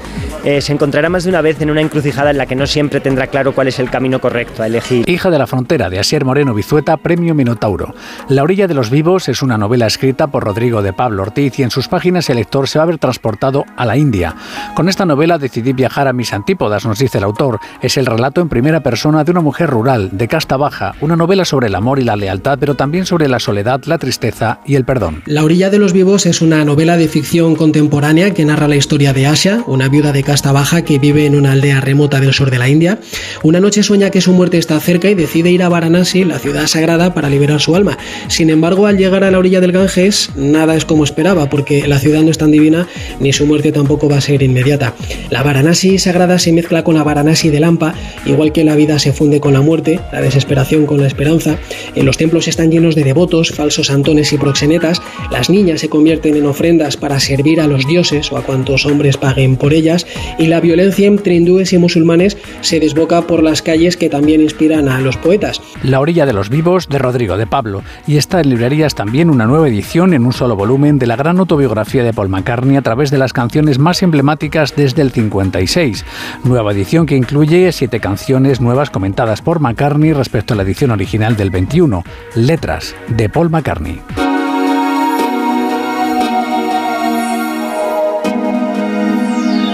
[0.45, 3.01] eh, se encontrará más de una vez en una encrucijada en la que no siempre
[3.01, 5.09] tendrá claro cuál es el camino correcto a elegir.
[5.09, 7.95] Hija de la frontera de Asier Moreno Bizueta, Premio Minotauro.
[8.29, 11.63] La orilla de los vivos es una novela escrita por Rodrigo de Pablo Ortiz y
[11.63, 14.35] en sus páginas el lector se va a ver transportado a la India.
[14.75, 17.61] Con esta novela decidí viajar a mis antípodas, nos dice el autor.
[17.81, 21.45] Es el relato en primera persona de una mujer rural, de casta baja, una novela
[21.45, 24.85] sobre el amor y la lealtad, pero también sobre la soledad, la tristeza y el
[24.85, 25.23] perdón.
[25.27, 29.13] La orilla de los vivos es una novela de ficción contemporánea que narra la historia
[29.13, 32.53] de Asha, una viuda de casta baja que vive en una aldea remota del sur
[32.53, 33.01] de la India.
[33.43, 36.69] Una noche sueña que su muerte está cerca y decide ir a Varanasi, la ciudad
[36.69, 37.99] sagrada, para liberar su alma.
[38.29, 41.99] Sin embargo, al llegar a la orilla del Ganges, nada es como esperaba, porque la
[41.99, 42.87] ciudad no es tan divina
[43.19, 44.95] ni su muerte tampoco va a ser inmediata.
[45.31, 47.95] La Varanasi sagrada se mezcla con la Varanasi de Lampa,
[48.27, 51.57] igual que la vida se funde con la muerte, la desesperación con la esperanza.
[51.95, 55.01] En los templos están llenos de devotos, falsos antones y proxenetas.
[55.31, 59.17] Las niñas se convierten en ofrendas para servir a los dioses o a cuantos hombres
[59.17, 60.07] paguen por ellas.
[60.39, 64.89] Y la violencia entre hindúes y musulmanes se desboca por las calles que también inspiran
[64.89, 65.63] a los poetas.
[65.83, 67.83] La orilla de los vivos de Rodrigo de Pablo.
[68.07, 71.39] Y está en librerías también una nueva edición en un solo volumen de la gran
[71.39, 76.05] autobiografía de Paul McCartney a través de las canciones más emblemáticas desde el 56.
[76.45, 81.37] Nueva edición que incluye siete canciones nuevas comentadas por McCartney respecto a la edición original
[81.37, 84.03] del 21, Letras de Paul McCartney.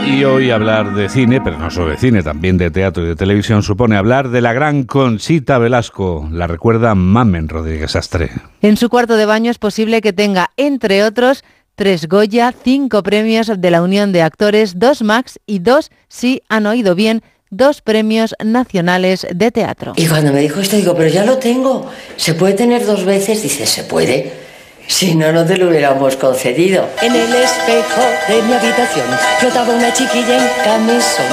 [0.06, 3.14] Y hoy hablar de cine, pero no solo de cine, también de teatro y de
[3.14, 6.28] televisión, supone hablar de la gran Conchita Velasco.
[6.32, 8.30] La recuerda Mamen Rodríguez Astre.
[8.62, 11.44] En su cuarto de baño es posible que tenga, entre otros,
[11.76, 16.66] tres Goya, cinco premios de la Unión de Actores, dos Max y dos, si han
[16.66, 19.92] oído bien, dos premios nacionales de teatro.
[19.96, 21.90] Y cuando me dijo esto, digo, pero ya lo tengo.
[22.16, 23.42] ¿Se puede tener dos veces?
[23.42, 24.48] Dice, se puede.
[24.88, 26.88] Si no, no te lo hubiéramos concedido.
[27.02, 29.06] En el espejo de mi habitación
[29.38, 31.26] flotaba una chiquilla en camisón.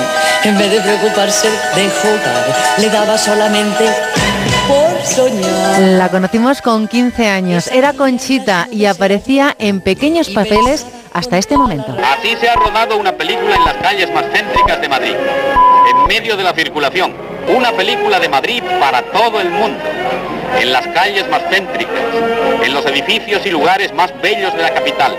[0.44, 3.86] En vez de preocuparse de jugar, le daba solamente
[4.68, 5.80] por soñar.
[5.80, 7.68] La conocimos con 15 años.
[7.68, 11.96] Era Conchita y aparecía en pequeños papeles hasta este momento.
[12.04, 15.16] Así se ha rodado una película en las calles más céntricas de Madrid,
[16.08, 17.14] medio de la circulación.
[17.48, 19.84] Una película de Madrid para todo el mundo,
[20.60, 21.94] en las calles más céntricas,
[22.64, 25.16] en los edificios y lugares más bellos de la capital,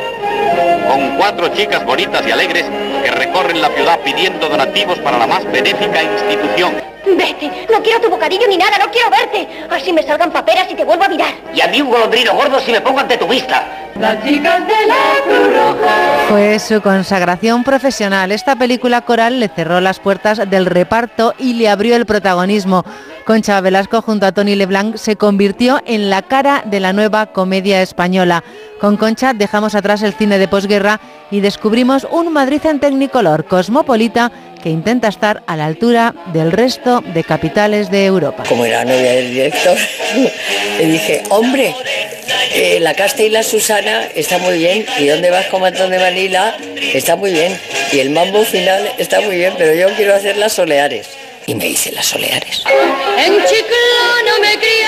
[0.89, 2.65] con cuatro chicas bonitas y alegres
[3.03, 6.75] que recorren la ciudad pidiendo donativos para la más benéfica institución.
[7.07, 9.47] Vete, no quiero tu bocadillo ni nada, no quiero verte.
[9.71, 11.33] Así me salgan paperas y te vuelvo a mirar.
[11.55, 13.65] Y a mí un golondrino gordo si me pongo ante tu vista.
[13.99, 15.95] Las chicas de la Cruz Roja.
[16.29, 18.33] Fue su consagración profesional.
[18.33, 22.85] Esta película coral le cerró las puertas del reparto y le abrió el protagonismo.
[23.25, 27.81] Concha Velasco junto a Tony Leblanc se convirtió en la cara de la nueva comedia
[27.83, 28.45] española.
[28.81, 34.31] Con Concha dejamos atrás el cine de posguerra y descubrimos un Madrid en Technicolor cosmopolita
[34.63, 38.45] que intenta estar a la altura del resto de capitales de Europa.
[38.49, 39.79] Como era novia del director,
[40.79, 41.75] le dije, hombre,
[42.53, 45.99] eh, la Casta y la Susana está muy bien, y dónde vas con Antón de
[45.99, 46.57] Manila
[46.93, 47.59] está muy bien,
[47.93, 51.09] y el mambo final está muy bien, pero yo quiero hacer las soleares.
[51.47, 52.65] Y me hice las soleares.
[53.19, 54.87] En Chiclana me crié.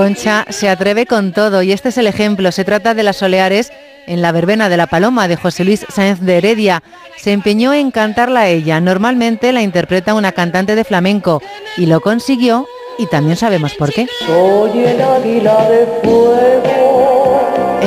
[0.00, 2.52] Concha se atreve con todo y este es el ejemplo.
[2.52, 3.70] Se trata de las Soleares
[4.06, 6.82] en la verbena de la Paloma de José Luis Sáenz de Heredia.
[7.18, 8.80] Se empeñó en cantarla ella.
[8.80, 11.42] Normalmente la interpreta una cantante de flamenco
[11.76, 14.06] y lo consiguió y también sabemos por qué.
[14.26, 16.89] Soy el águila de fuego.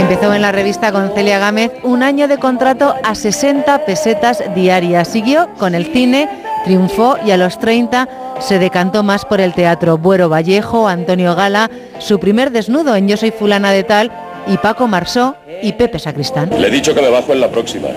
[0.04, 5.08] Empezó en la revista con Celia Gámez un año de contrato a 60 pesetas diarias.
[5.08, 6.28] Siguió con el cine,
[6.66, 8.10] triunfó y a los 30
[8.42, 9.98] se decantó más por el teatro.
[9.98, 14.12] Buero Vallejo, Antonio Gala, su primer desnudo en Yo soy fulana de tal
[14.46, 16.50] y Paco Marsó y Pepe Sacristán.
[16.60, 17.88] Le he dicho que me bajo en la próxima.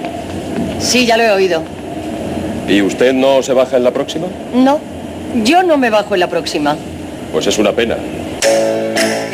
[0.79, 1.61] Sí, ya lo he oído.
[2.69, 4.29] ¿Y usted no se baja en la próxima?
[4.55, 4.79] No,
[5.43, 6.77] yo no me bajo en la próxima.
[7.33, 7.97] Pues es una pena.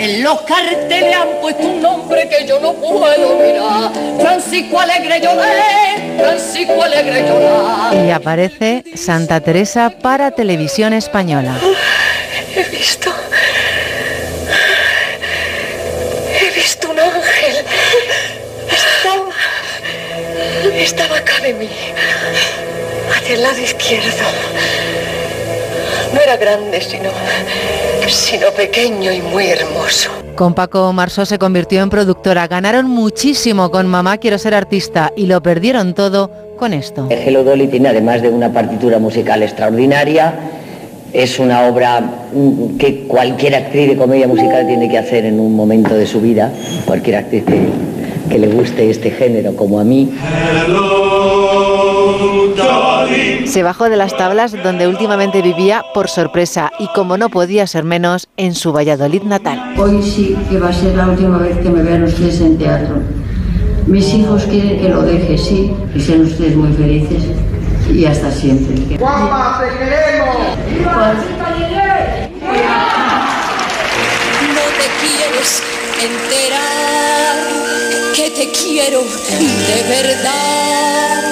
[0.03, 3.93] En los carteles han puesto un nombre que yo no puedo mirar.
[4.21, 8.09] Francisco Alegre Lloré, Francisco Alegre Lloré.
[8.09, 11.55] Y aparece Santa Teresa para televisión española.
[12.57, 13.15] He visto.
[16.41, 17.65] He visto un ángel.
[18.73, 19.31] Estaba.
[20.83, 21.71] Estaba acá de mí.
[23.17, 24.25] Hacia el lado izquierdo.
[26.33, 27.11] Era grande, sino.
[28.09, 30.11] sino pequeño y muy hermoso.
[30.35, 32.49] Con Paco Marsó se convirtió en productora.
[32.49, 37.07] Ganaron muchísimo con Mamá Quiero ser artista y lo perdieron todo con esto.
[37.11, 40.33] Hello Dolly tiene además de una partitura musical extraordinaria.
[41.13, 45.55] Es una obra mm, que cualquier actriz de comedia musical tiene que hacer en un
[45.55, 46.51] momento de su vida.
[46.87, 47.61] Cualquier actriz que,
[48.31, 50.11] que le guste este género como a mí.
[53.47, 57.85] Se bajó de las tablas donde últimamente vivía por sorpresa y como no podía ser
[57.85, 59.75] menos en su Valladolid natal.
[59.77, 62.97] Hoy sí que va a ser la última vez que me vean ustedes en teatro.
[63.87, 67.25] Mis hijos quieren que lo deje, sí, y sean ustedes muy felices.
[67.93, 68.97] Y hasta siempre.
[68.97, 70.37] ¡Guapa, te queremos!
[74.55, 75.63] No te quieres
[76.01, 77.37] enterar
[78.15, 81.32] que te quiero de verdad.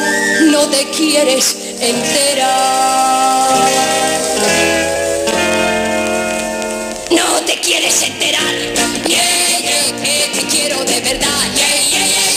[0.51, 2.51] No te quieres enterar.
[7.11, 8.80] No te quieres enterar.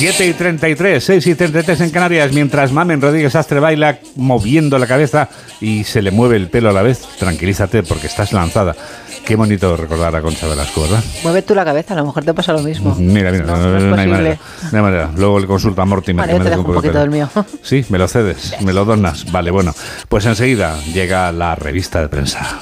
[0.04, 4.86] 7 y 33, 6 y 33 en Canarias, mientras Mamen Rodríguez Astre baila moviendo la
[4.86, 5.30] cabeza
[5.62, 7.00] y se le mueve el pelo a la vez.
[7.18, 8.76] Tranquilízate porque estás lanzada.
[9.26, 11.02] Qué bonito recordar a Concha Velasco, ¿verdad?
[11.24, 12.94] Mueve tú la cabeza, a lo mejor te pasa lo mismo.
[13.00, 14.12] Mira, mira, no, no es hay posible.
[14.12, 14.40] manera,
[14.74, 15.12] no hay manera.
[15.16, 16.28] Luego le consulta a Mortimer.
[16.28, 17.00] Vale, yo me te deje dejo un poquito pelo.
[17.00, 17.30] del mío.
[17.64, 19.32] Sí, me lo cedes, me lo donas.
[19.32, 19.74] Vale, bueno.
[20.10, 22.60] Pues enseguida llega la revista de prensa.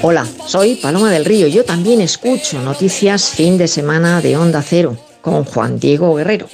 [0.00, 1.46] Hola, soy Paloma del Río.
[1.46, 6.46] Yo también escucho noticias fin de semana de Onda Cero con Juan Diego Guerrero.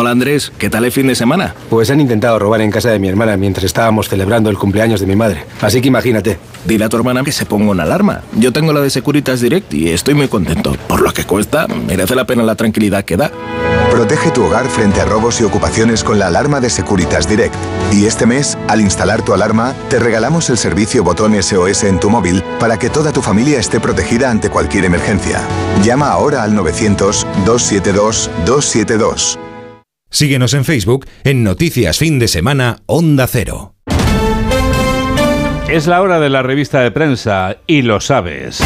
[0.00, 1.54] Hola Andrés, ¿qué tal el fin de semana?
[1.70, 5.06] Pues han intentado robar en casa de mi hermana mientras estábamos celebrando el cumpleaños de
[5.06, 5.44] mi madre.
[5.60, 6.38] Así que imagínate.
[6.66, 8.22] Dile a tu hermana que se ponga una alarma.
[8.36, 10.76] Yo tengo la de Securitas Direct y estoy muy contento.
[10.86, 13.32] Por lo que cuesta, merece la pena la tranquilidad que da.
[13.90, 17.54] Protege tu hogar frente a robos y ocupaciones con la alarma de Securitas Direct.
[17.92, 22.10] Y este mes, al instalar tu alarma, te regalamos el servicio botón SOS en tu
[22.10, 25.40] móvil para que toda tu familia esté protegida ante cualquier emergencia.
[25.82, 29.38] Llama ahora al 900-272-272.
[30.10, 33.74] Síguenos en Facebook en Noticias Fin de Semana Onda Cero.
[35.68, 38.62] Es la hora de la revista de prensa y lo sabes.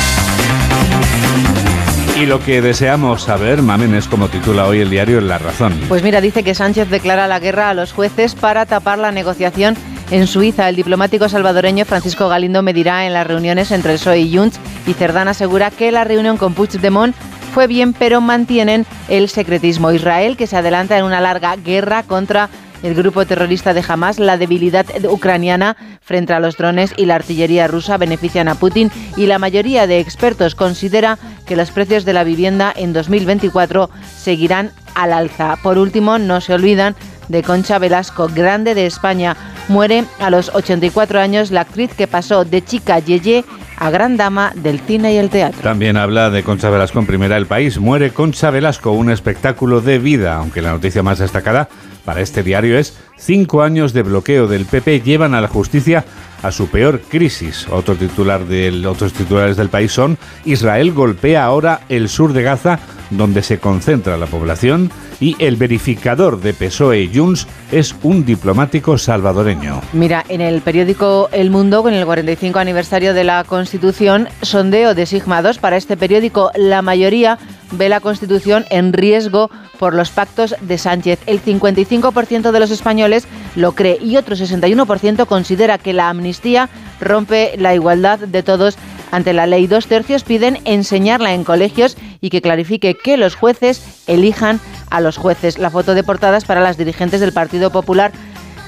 [2.16, 5.72] Y lo que deseamos saber, Mamen, es como titula hoy el diario La Razón.
[5.88, 9.76] Pues mira, dice que Sánchez declara la guerra a los jueces para tapar la negociación
[10.12, 10.68] en Suiza.
[10.68, 14.92] El diplomático salvadoreño Francisco Galindo medirá en las reuniones entre el PSOE y Junts y
[14.92, 17.16] Cerdán asegura que la reunión con Puigdemont
[17.54, 19.90] fue bien, pero mantienen el secretismo.
[19.90, 22.50] Israel, que se adelanta en una larga guerra contra
[22.82, 27.68] el grupo terrorista de Hamas, la debilidad ucraniana frente a los drones y la artillería
[27.68, 32.24] rusa benefician a Putin y la mayoría de expertos considera que los precios de la
[32.24, 33.88] vivienda en 2024
[34.18, 35.56] seguirán al alza.
[35.62, 36.96] Por último, no se olvidan
[37.28, 39.36] de Concha Velasco, grande de España.
[39.68, 43.44] Muere a los 84 años la actriz que pasó de chica Yeye
[43.76, 45.60] a gran dama del cine y el teatro.
[45.62, 47.78] También habla de Concha Velasco en Primera El País.
[47.78, 51.68] Muere Concha Velasco, un espectáculo de vida, aunque la noticia más destacada
[52.04, 56.04] para este diario es cinco años de bloqueo del PP llevan a la justicia
[56.42, 57.66] a su peor crisis.
[57.70, 62.78] Otro titular del, otros titulares del país son Israel golpea ahora el sur de Gaza,
[63.16, 64.90] donde se concentra la población,
[65.20, 67.22] y el verificador de PSOE y
[67.70, 69.80] es un diplomático salvadoreño.
[69.92, 75.06] Mira, en el periódico El Mundo, con el 45 aniversario de la Constitución, sondeo de
[75.06, 77.38] Sigma 2 para este periódico, la mayoría
[77.72, 81.20] ve la Constitución en riesgo por los pactos de Sánchez.
[81.26, 86.68] El 55% de los españoles lo cree y otro 61% considera que la amnistía
[87.00, 88.76] rompe la igualdad de todos
[89.12, 89.68] ante la ley.
[89.68, 94.58] Dos tercios piden enseñarla en colegios y que clarifique que los jueces elijan
[94.90, 95.58] a los jueces.
[95.58, 98.10] La foto de portadas para las dirigentes del Partido Popular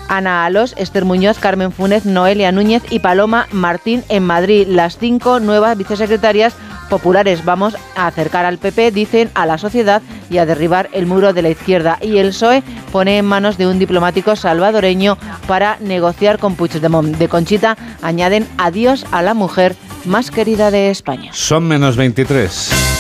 [0.09, 4.67] Ana Alos, Esther Muñoz, Carmen Funes, Noelia Núñez y Paloma Martín en Madrid.
[4.69, 6.55] Las cinco nuevas vicesecretarias
[6.89, 7.45] populares.
[7.45, 11.43] Vamos a acercar al PP, dicen, a la sociedad y a derribar el muro de
[11.43, 11.99] la izquierda.
[12.01, 15.17] Y el PSOE pone en manos de un diplomático salvadoreño
[15.47, 17.17] para negociar con Puigdemont.
[17.17, 19.75] De Conchita añaden adiós a la mujer
[20.07, 21.31] más querida de España.
[21.33, 22.95] Son menos 23.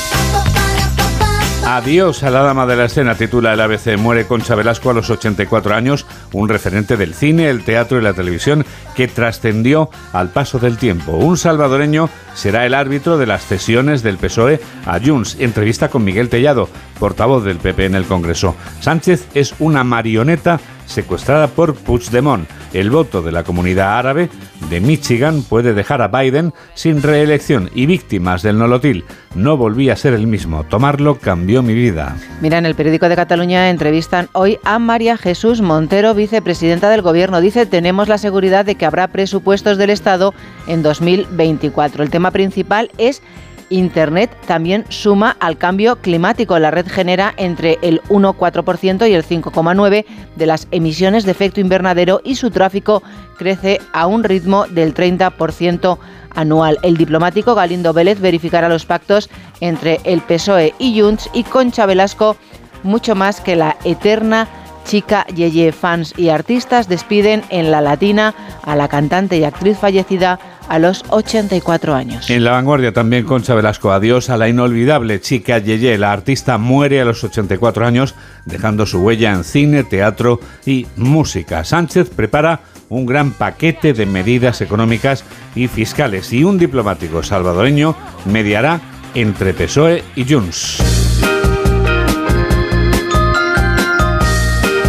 [1.66, 3.96] Adiós a la dama de la escena, titula el ABC.
[3.96, 8.12] Muere Concha Velasco a los 84 años, un referente del cine, el teatro y la
[8.12, 11.12] televisión que trascendió al paso del tiempo.
[11.12, 15.36] Un salvadoreño será el árbitro de las cesiones del PSOE a Junts.
[15.40, 16.68] Entrevista con Miguel Tellado,
[17.00, 18.54] portavoz del PP en el Congreso.
[18.80, 22.48] Sánchez es una marioneta secuestrada por Puigdemont.
[22.72, 24.28] El voto de la comunidad árabe
[24.68, 29.04] de Michigan puede dejar a Biden sin reelección y víctimas del nolotil.
[29.34, 30.64] No volví a ser el mismo.
[30.64, 32.16] Tomarlo cambió mi vida.
[32.40, 37.40] Mira, en el periódico de Cataluña entrevistan hoy a María Jesús Montero, vicepresidenta del Gobierno.
[37.40, 40.34] Dice, tenemos la seguridad de que habrá presupuestos del Estado
[40.66, 42.02] en 2024.
[42.02, 43.22] El tema principal es
[43.70, 46.58] Internet también suma al cambio climático.
[46.58, 50.04] La red genera entre el 1,4% y el 5,9%
[50.36, 53.02] de las emisiones de efecto invernadero y su tráfico
[53.36, 55.98] crece a un ritmo del 30%
[56.34, 56.78] anual.
[56.82, 62.36] El diplomático Galindo Vélez verificará los pactos entre el PSOE y Junts y Concha Velasco
[62.82, 64.48] mucho más que la eterna
[64.84, 65.72] chica Yeye.
[65.72, 71.04] Fans y artistas despiden en La Latina a la cantante y actriz fallecida a los
[71.08, 72.30] 84 años.
[72.30, 75.98] En la vanguardia también Concha Velasco, adiós a la inolvidable chica Yeye.
[75.98, 78.14] La artista muere a los 84 años,
[78.44, 81.64] dejando su huella en cine, teatro y música.
[81.64, 85.24] Sánchez prepara un gran paquete de medidas económicas
[85.54, 88.80] y fiscales y un diplomático salvadoreño mediará
[89.14, 91.03] entre PSOE y Junts.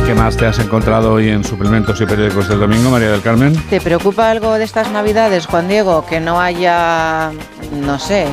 [0.06, 3.56] ¿Qué más te has encontrado hoy en suplementos y periódicos del domingo, María del Carmen?
[3.70, 6.06] ¿Te preocupa algo de estas navidades, Juan Diego?
[6.06, 7.32] Que no haya,
[7.74, 8.28] no sé,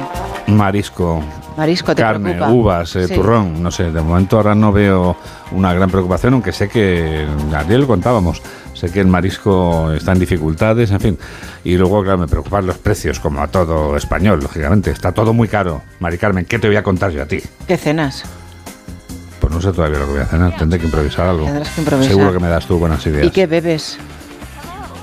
[0.48, 1.22] Marisco.
[1.56, 2.50] Marisco, ¿te Carne, preocupa?
[2.52, 3.14] uvas, eh, Sí.
[3.14, 5.16] turrón, no sé, de momento ahora no veo
[5.52, 8.42] una gran preocupación, aunque sé que, ayer lo contábamos,
[8.74, 11.18] sé que el marisco está en dificultades, en fin.
[11.64, 14.90] Y luego, claro, me preocupan los precios, como a todo español, lógicamente.
[14.90, 15.82] Está todo muy caro.
[16.00, 17.40] Mari Carmen, ¿qué te voy a contar yo a ti?
[17.66, 18.24] ¿Qué cenas?
[19.52, 21.44] Pues no sé todavía lo que voy a cenar, tendré que improvisar algo.
[21.44, 22.10] Tendrás que improvisar.
[22.10, 23.26] Seguro que me das tú buenas ideas.
[23.26, 23.98] ¿Y qué bebes?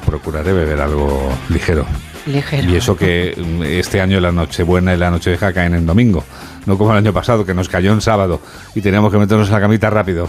[0.08, 1.86] Procuraré beber algo ligero.
[2.26, 2.68] Ligero.
[2.68, 6.24] Y eso que mm, este año la Nochebuena y la Nochevieja caen en domingo.
[6.66, 8.42] No como el año pasado, que nos cayó en sábado
[8.74, 10.28] y teníamos que meternos en la camita rápido.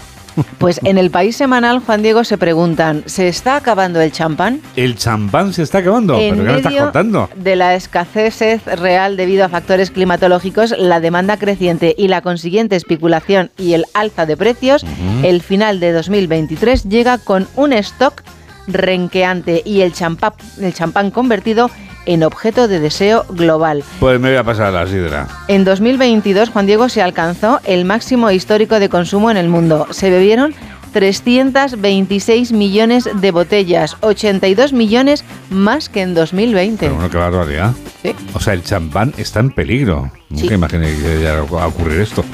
[0.59, 4.61] Pues en el país semanal, Juan Diego, se preguntan, ¿se está acabando el champán?
[4.77, 6.19] ¿El champán se está acabando?
[6.19, 7.31] En ¿Pero qué me estás contando?
[7.35, 13.51] de la escasez real debido a factores climatológicos, la demanda creciente y la consiguiente especulación
[13.59, 14.85] y el alza de precios,
[15.23, 18.23] el final de 2023 llega con un stock
[18.67, 21.71] renqueante y el champán, el champán convertido
[22.07, 23.85] en objeto de deseo global.
[23.99, 25.29] Pues me voy a pasar a la sidra.
[25.49, 29.87] En 2022, Juan Diego se alcanzó el máximo histórico de consumo en el mundo.
[29.91, 30.55] Se bebieron
[30.93, 36.79] 326 millones de botellas, 82 millones más que en 2020.
[36.81, 37.73] Pero bueno, qué barbaridad.
[38.03, 38.15] Sí.
[38.35, 40.11] O sea, el champán está en peligro.
[40.35, 40.43] Sí.
[40.43, 42.25] Nunca imaginé que llegara a ocurrir esto.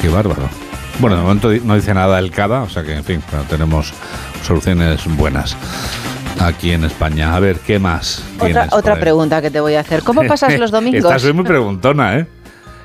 [0.00, 0.48] Qué bárbaro.
[0.98, 3.92] Bueno, de momento no dice nada el cava, o sea que, en fin, tenemos
[4.42, 5.56] soluciones buenas
[6.46, 7.34] aquí en España.
[7.34, 8.24] A ver, ¿qué más?
[8.38, 10.02] Otra, otra pregunta que te voy a hacer.
[10.02, 11.04] ¿Cómo pasas los domingos?
[11.04, 12.26] Estás soy muy preguntona, ¿eh?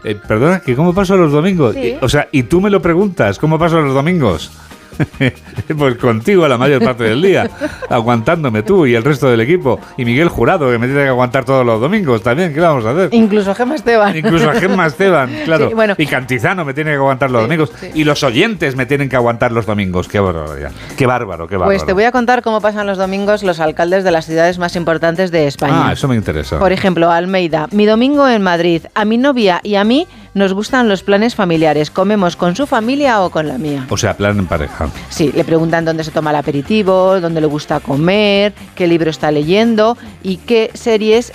[0.03, 1.73] Eh, Perdona, ¿que cómo paso los domingos?
[1.73, 1.81] Sí.
[1.87, 4.51] Eh, O sea, y tú me lo preguntas, ¿cómo paso los domingos?
[5.77, 7.49] pues contigo la mayor parte del día,
[7.89, 9.79] aguantándome tú y el resto del equipo.
[9.97, 12.91] Y Miguel Jurado, que me tiene que aguantar todos los domingos también, ¿qué vamos a
[12.91, 13.09] hacer?
[13.13, 14.15] Incluso Gemma Esteban.
[14.15, 15.69] Incluso a Gemma Esteban, claro.
[15.69, 15.95] Sí, bueno.
[15.97, 17.71] Y Cantizano me tiene que aguantar los domingos.
[17.93, 20.07] Y los oyentes me tienen que aguantar los domingos.
[20.07, 20.71] Qué barbaridad.
[20.97, 21.77] Qué bárbaro, qué bárbaro.
[21.77, 24.75] Pues te voy a contar cómo pasan los domingos los alcaldes de las ciudades más
[24.75, 25.89] importantes de España.
[25.89, 26.59] Ah, eso me interesa.
[26.59, 28.83] Por ejemplo, Almeida, mi domingo en Madrid.
[28.93, 30.07] A mi novia y a mí
[30.37, 31.91] nos gustan los planes familiares.
[31.91, 33.85] ¿Comemos con su familia o con la mía?
[33.89, 34.89] O sea, plan en pareja.
[35.09, 39.31] Sí, le preguntan dónde se toma el aperitivo, dónde le gusta comer, qué libro está
[39.31, 41.33] leyendo y qué series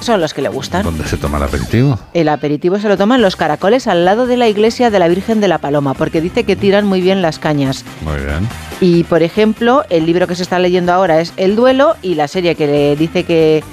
[0.00, 0.84] son los que le gustan.
[0.84, 1.98] ¿Dónde se toma el aperitivo?
[2.14, 5.40] El aperitivo se lo toman los caracoles al lado de la iglesia de la Virgen
[5.40, 7.84] de la Paloma, porque dice que tiran muy bien las cañas.
[8.02, 8.48] Muy bien.
[8.80, 12.28] Y, por ejemplo, el libro que se está leyendo ahora es El Duelo y la
[12.28, 13.64] serie que le dice que,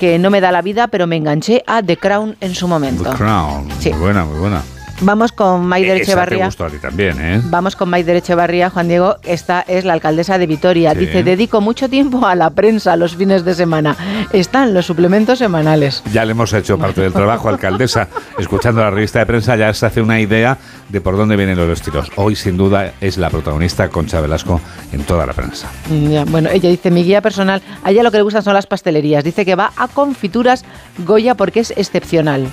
[0.00, 3.04] que no me da la vida, pero me enganché a The Crown en su momento.
[3.04, 3.68] The Crown.
[3.80, 3.90] Sí.
[3.90, 4.62] Muy buena, muy buena.
[5.02, 6.44] Vamos con Maider Esa te Echevarría.
[6.46, 7.40] gustó a ti también, ¿eh?
[7.44, 9.16] Vamos con Maider Echevarría, Juan Diego.
[9.24, 10.92] Esta es la alcaldesa de Vitoria.
[10.92, 10.98] Sí.
[11.00, 13.96] Dice, dedico mucho tiempo a la prensa los fines de semana.
[14.32, 16.02] Están los suplementos semanales.
[16.12, 18.08] Ya le hemos hecho parte del trabajo, alcaldesa.
[18.38, 20.58] Escuchando la revista de prensa ya se hace una idea
[20.90, 22.10] de por dónde vienen los tiros.
[22.16, 24.60] Hoy, sin duda, es la protagonista Concha Velasco
[24.92, 25.68] en toda la prensa.
[25.88, 28.52] Mm, ya, bueno, ella dice, mi guía personal, a ella lo que le gustan son
[28.54, 29.24] las pastelerías.
[29.24, 30.64] Dice que va a confituras
[30.98, 32.48] Goya porque es excepcional.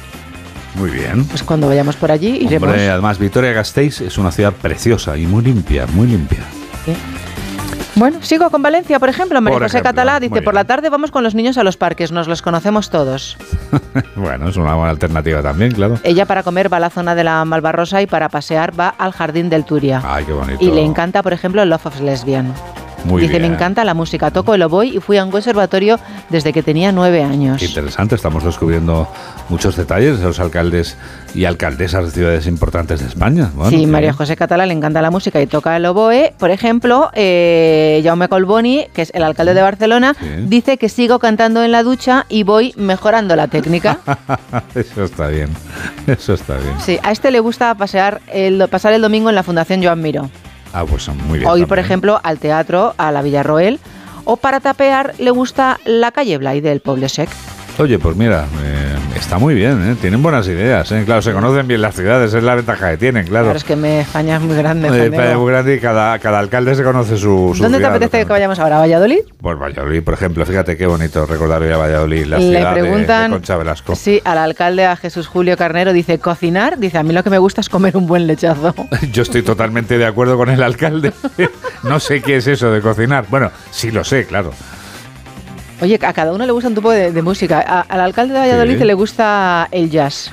[0.78, 1.26] Muy bien.
[1.26, 2.70] Pues cuando vayamos por allí iremos.
[2.70, 6.44] Hombre, además, Vitoria-Gasteiz es una ciudad preciosa y muy limpia, muy limpia.
[7.96, 9.42] Bueno, sigo con Valencia, por ejemplo.
[9.42, 12.12] María José ejemplo, Catalá dice, por la tarde vamos con los niños a los parques,
[12.12, 13.38] nos los conocemos todos.
[14.16, 16.00] bueno, es una buena alternativa también, claro.
[16.04, 19.14] Ella para comer va a la zona de la Malvarrosa y para pasear va al
[19.14, 20.04] Jardín del Turia.
[20.06, 20.64] Ay, qué bonito.
[20.64, 22.54] Y le encanta, por ejemplo, el Love of Lesbian.
[23.08, 23.50] Muy Dice, bien.
[23.52, 26.00] me encanta la música, toco el oboe y fui a un conservatorio
[26.30, 27.58] desde que tenía nueve años.
[27.60, 29.08] Qué interesante, estamos descubriendo
[29.50, 30.98] muchos detalles de los alcaldes
[31.34, 33.50] y alcaldesas de ciudades importantes de España.
[33.56, 34.18] Bueno, sí, María bien.
[34.18, 36.34] José Catalá le encanta la música y toca el oboe.
[36.38, 41.64] Por ejemplo, eh, Jaume Colboni, que es el alcalde de Barcelona, dice que sigo cantando
[41.64, 44.00] en la ducha y voy mejorando la técnica.
[44.76, 45.50] Eso está bien,
[46.08, 46.74] eso está bien.
[46.80, 50.30] Sí, a este le gusta pasear el, pasar el domingo en la Fundación Joan Miró.
[50.74, 51.50] Ah, pues muy bien.
[51.50, 53.80] O ir, por ejemplo, al teatro, a la Villarroel.
[54.26, 57.30] O para tapear le gusta la calle Blay del Poble Sec.
[57.80, 59.96] Oye, pues mira, eh, está muy bien, ¿eh?
[60.00, 60.92] tienen buenas ideas.
[60.92, 61.04] ¿eh?
[61.06, 63.46] Claro, se conocen bien las ciudades, es la ventaja que tienen, claro.
[63.46, 64.88] Claro, es que me, España es muy grande.
[64.90, 67.86] Eh, España es muy grande y cada, cada alcalde se conoce su, su ¿Dónde te
[67.86, 68.78] apetece que vayamos ahora?
[68.78, 69.20] ¿A ¿Valladolid?
[69.42, 72.82] Pues Valladolid, por ejemplo, fíjate qué bonito recordar hoy a Valladolid, la Le ciudad de-
[72.82, 73.96] preguntan- de, Concha Velasco.
[73.96, 77.38] Sí, al alcalde, a Jesús Julio Carnero, dice, cocinar, dice, a mí lo que me
[77.40, 78.74] gusta es comer un buen lechazo.
[79.12, 81.14] Yo estoy totalmente de acuerdo con el alcalde.
[81.84, 83.26] no sé qué es eso de cocinar.
[83.30, 84.52] Bueno, sí lo sé, claro.
[85.82, 87.64] Oye, a cada uno le gusta un tipo de, de música.
[87.66, 88.84] A- al alcalde de Valladolid Sí.
[88.84, 90.32] le gusta el jazz.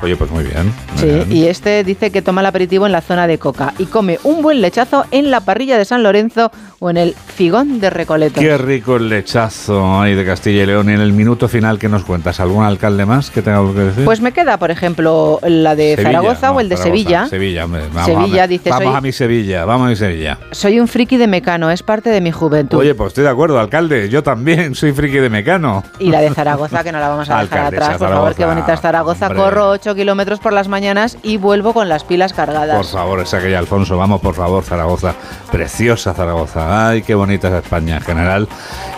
[0.00, 0.66] Oye, pues muy bien.
[0.66, 1.32] muy Sí, bien.
[1.32, 4.42] y este dice que toma el aperitivo en la zona de Coca y come un
[4.42, 8.40] buen lechazo en la parrilla de San Lorenzo o en el figón de Recoleto.
[8.40, 10.88] Qué rico el lechazo ahí de Castilla y León.
[10.88, 13.80] Y en el minuto final que nos cuentas, ¿algún alcalde más que tenga algo que
[13.80, 14.04] decir?
[14.04, 17.26] Pues me queda, por ejemplo, la de Sevilla, Zaragoza no, o el de Zaragoza, Sevilla.
[17.28, 20.38] Sevilla, hombre, vamos, Sevilla, a, dice, vamos soy- a mi Sevilla, vamos a mi Sevilla.
[20.52, 22.78] Soy un friki de Mecano, es parte de mi juventud.
[22.78, 24.08] Oye, pues estoy de acuerdo, alcalde.
[24.08, 25.82] Yo también soy friki de mecano.
[25.98, 28.44] Y la de Zaragoza, que no la vamos a dejar Alcaldesa atrás, por favor, qué
[28.44, 29.26] bonita es Zaragoza.
[29.26, 29.42] hombre.
[29.42, 32.76] Corro 8 kilómetros por las mañanas y vuelvo con las pilas cargadas.
[32.76, 35.14] Por favor, esa que ya, Alfonso, vamos, por favor, Zaragoza.
[35.50, 36.88] Preciosa Zaragoza.
[36.88, 38.48] Ay, qué bonita es España en general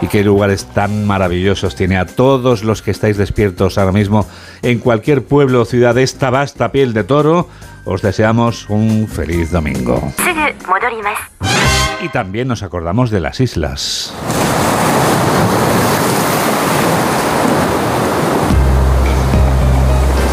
[0.00, 4.26] y qué lugares tan maravillosos tiene a todos los que estáis despiertos ahora mismo
[4.62, 7.48] en cualquier pueblo o ciudad de esta vasta piel de toro.
[7.84, 10.12] Os deseamos un feliz domingo.
[12.02, 14.14] Y también nos acordamos de las islas.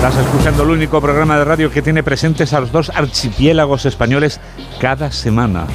[0.08, 4.40] Estás escuchando el único programa de radio que tiene presentes a los dos archipiélagos españoles
[4.80, 5.68] cada semana,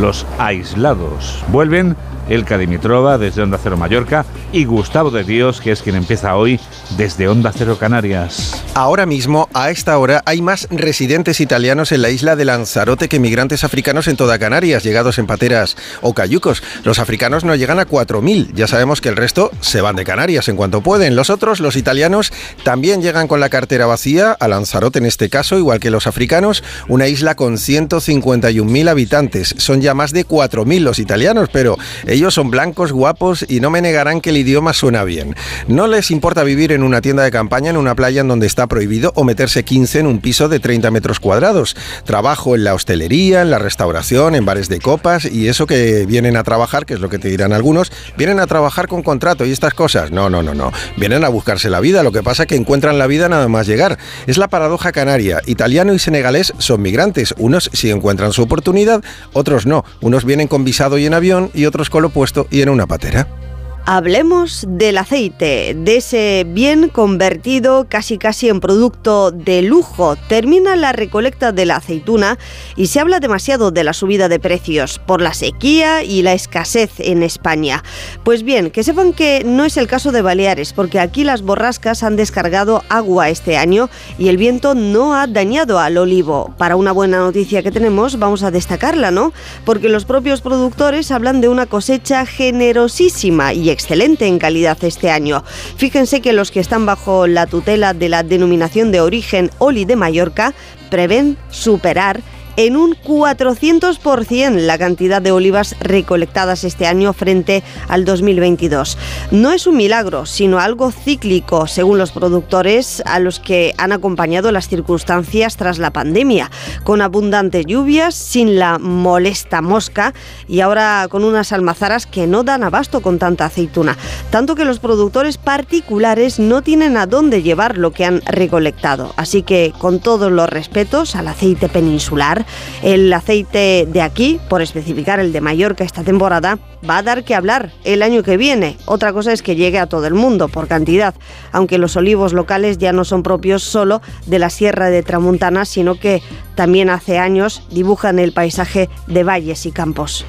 [0.00, 1.44] los aislados.
[1.52, 1.94] Vuelven
[2.28, 6.60] Elka Dimitrova desde Onda Cero Mallorca y Gustavo de Dios, que es quien empieza hoy
[6.96, 8.64] desde Onda Cero Canarias.
[8.74, 13.18] Ahora mismo, a esta hora, hay más residentes italianos en la isla de Lanzarote que
[13.18, 16.62] migrantes africanos en toda Canarias, llegados en pateras o cayucos.
[16.84, 18.52] Los africanos no llegan a 4.000.
[18.54, 21.16] Ya sabemos que el resto se van de Canarias en cuanto pueden.
[21.16, 22.32] Los otros, los italianos,
[22.64, 26.62] también llegan con la cartera vacía, a Lanzarote en este caso, igual que los africanos,
[26.88, 29.54] una isla con 151.000 habitantes.
[29.58, 31.78] Son ya más de 4.000 los italianos, pero
[32.16, 35.36] ellos son blancos, guapos y no me negarán que el idioma suena bien.
[35.68, 38.66] No les importa vivir en una tienda de campaña en una playa en donde está
[38.66, 41.76] prohibido o meterse 15 en un piso de 30 metros cuadrados.
[42.04, 46.36] Trabajo en la hostelería, en la restauración, en bares de copas y eso que vienen
[46.36, 49.52] a trabajar, que es lo que te dirán algunos, vienen a trabajar con contrato y
[49.52, 50.10] estas cosas.
[50.10, 50.72] No, no, no, no.
[50.96, 52.02] Vienen a buscarse la vida.
[52.02, 53.98] Lo que pasa es que encuentran la vida nada más llegar.
[54.26, 55.42] Es la paradoja canaria.
[55.46, 57.34] Italiano y senegalés son migrantes.
[57.36, 59.04] Unos sí encuentran su oportunidad,
[59.34, 59.84] otros no.
[60.00, 63.45] Unos vienen con visado y en avión y otros con puesto y en una patera.
[63.88, 70.16] Hablemos del aceite, de ese bien convertido casi casi en producto de lujo.
[70.28, 72.36] Termina la recolecta de la aceituna
[72.74, 76.98] y se habla demasiado de la subida de precios por la sequía y la escasez
[76.98, 77.84] en España.
[78.24, 82.02] Pues bien, que sepan que no es el caso de Baleares, porque aquí las borrascas
[82.02, 86.52] han descargado agua este año y el viento no ha dañado al olivo.
[86.58, 89.32] Para una buena noticia que tenemos, vamos a destacarla, ¿no?
[89.64, 95.44] Porque los propios productores hablan de una cosecha generosísima y excelente en calidad este año.
[95.76, 99.96] Fíjense que los que están bajo la tutela de la denominación de origen Oli de
[99.96, 100.54] Mallorca
[100.88, 102.22] prevén superar
[102.56, 108.96] en un 400% la cantidad de olivas recolectadas este año frente al 2022.
[109.30, 114.52] No es un milagro, sino algo cíclico, según los productores a los que han acompañado
[114.52, 116.50] las circunstancias tras la pandemia,
[116.84, 120.14] con abundantes lluvias, sin la molesta mosca
[120.48, 123.96] y ahora con unas almazaras que no dan abasto con tanta aceituna,
[124.30, 129.12] tanto que los productores particulares no tienen a dónde llevar lo que han recolectado.
[129.16, 132.45] Así que, con todos los respetos al aceite peninsular,
[132.82, 137.34] el aceite de aquí, por especificar el de Mallorca esta temporada, va a dar que
[137.34, 138.76] hablar el año que viene.
[138.86, 141.14] Otra cosa es que llegue a todo el mundo por cantidad,
[141.52, 145.98] aunque los olivos locales ya no son propios solo de la Sierra de Tramuntana, sino
[145.98, 146.22] que
[146.54, 150.24] también hace años dibujan el paisaje de valles y campos.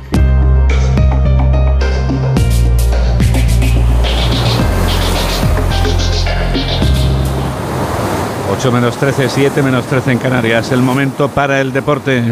[8.50, 10.72] 8 menos 13, 7 menos 13 en Canarias.
[10.72, 12.24] El momento para el deporte.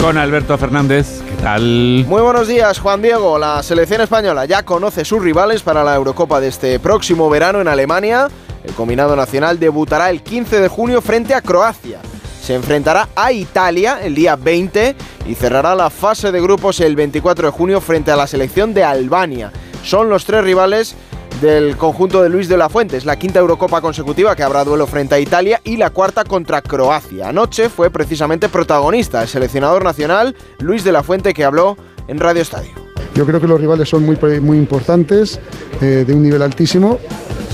[0.00, 2.04] Con Alberto Fernández, ¿qué tal?
[2.08, 3.38] Muy buenos días, Juan Diego.
[3.38, 7.68] La selección española ya conoce sus rivales para la Eurocopa de este próximo verano en
[7.68, 8.28] Alemania.
[8.64, 12.00] El combinado nacional debutará el 15 de junio frente a Croacia.
[12.42, 14.96] Se enfrentará a Italia el día 20
[15.26, 18.82] y cerrará la fase de grupos el 24 de junio frente a la selección de
[18.82, 19.52] Albania.
[19.84, 20.96] Son los tres rivales
[21.40, 22.96] del conjunto de Luis de la Fuente.
[22.96, 26.62] Es la quinta Eurocopa consecutiva que habrá duelo frente a Italia y la cuarta contra
[26.62, 27.28] Croacia.
[27.28, 31.76] Anoche fue precisamente protagonista el seleccionador nacional Luis de la Fuente que habló
[32.08, 32.72] en Radio Estadio.
[33.14, 35.40] Yo creo que los rivales son muy, muy importantes,
[35.80, 36.98] eh, de un nivel altísimo,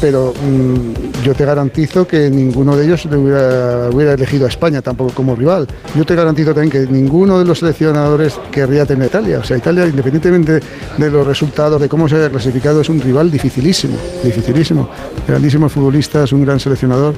[0.01, 5.35] pero mm, yo te garantizo que ninguno de ellos hubiera, elegido a España tampoco como
[5.35, 5.67] rival.
[5.95, 9.39] Yo te garantizo también que ninguno de los seleccionadores querría tener a Italia.
[9.39, 10.61] O sea, Italia, independientemente
[10.97, 14.89] de los resultados, de cómo se haya clasificado, es un rival dificilísimo, dificilísimo.
[15.27, 17.15] Grandísimos futbolistas, un gran seleccionador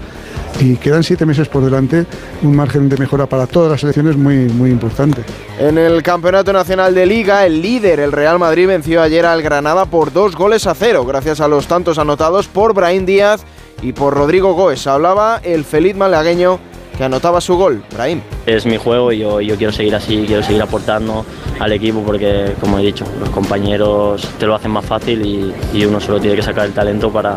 [0.60, 2.06] y quedan siete meses por delante,
[2.42, 5.22] un margen de mejora para todas las selecciones muy, muy importante.
[5.58, 9.86] En el Campeonato Nacional de Liga, el líder, el Real Madrid, venció ayer al Granada
[9.86, 13.44] por dos goles a cero, gracias a los tantos anotados por Brahim Díaz
[13.82, 14.86] y por Rodrigo Goes.
[14.86, 16.58] Hablaba el feliz malagueño
[16.96, 18.20] que anotaba su gol, Brahim.
[18.44, 21.24] Es mi juego y yo, yo quiero seguir así, quiero seguir aportando
[21.60, 25.84] al equipo porque, como he dicho, los compañeros te lo hacen más fácil y, y
[25.84, 27.36] uno solo tiene que sacar el talento para,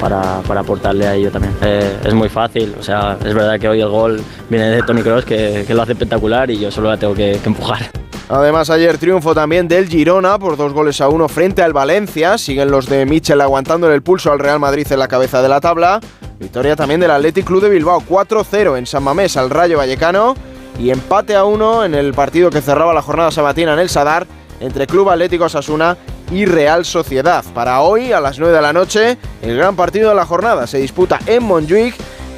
[0.00, 1.54] para, para aportarle a ello también.
[1.60, 5.02] Eh, es muy fácil, o sea, es verdad que hoy el gol viene de Tony
[5.02, 8.03] Kroos, que, que, lo hace espectacular y yo solo la tengo que empujar.
[8.28, 12.38] Además, ayer triunfo también del Girona por dos goles a uno frente al Valencia.
[12.38, 15.60] Siguen los de Michel aguantándole el pulso al Real Madrid en la cabeza de la
[15.60, 16.00] tabla.
[16.38, 20.34] Victoria también del Athletic Club de Bilbao, 4-0 en San Mamés al Rayo Vallecano.
[20.78, 24.26] Y empate a uno en el partido que cerraba la jornada sabatina en el Sadar
[24.60, 25.96] entre Club Atlético Sasuna
[26.32, 27.44] y Real Sociedad.
[27.54, 30.78] Para hoy, a las 9 de la noche, el gran partido de la jornada se
[30.78, 31.94] disputa en Montjuic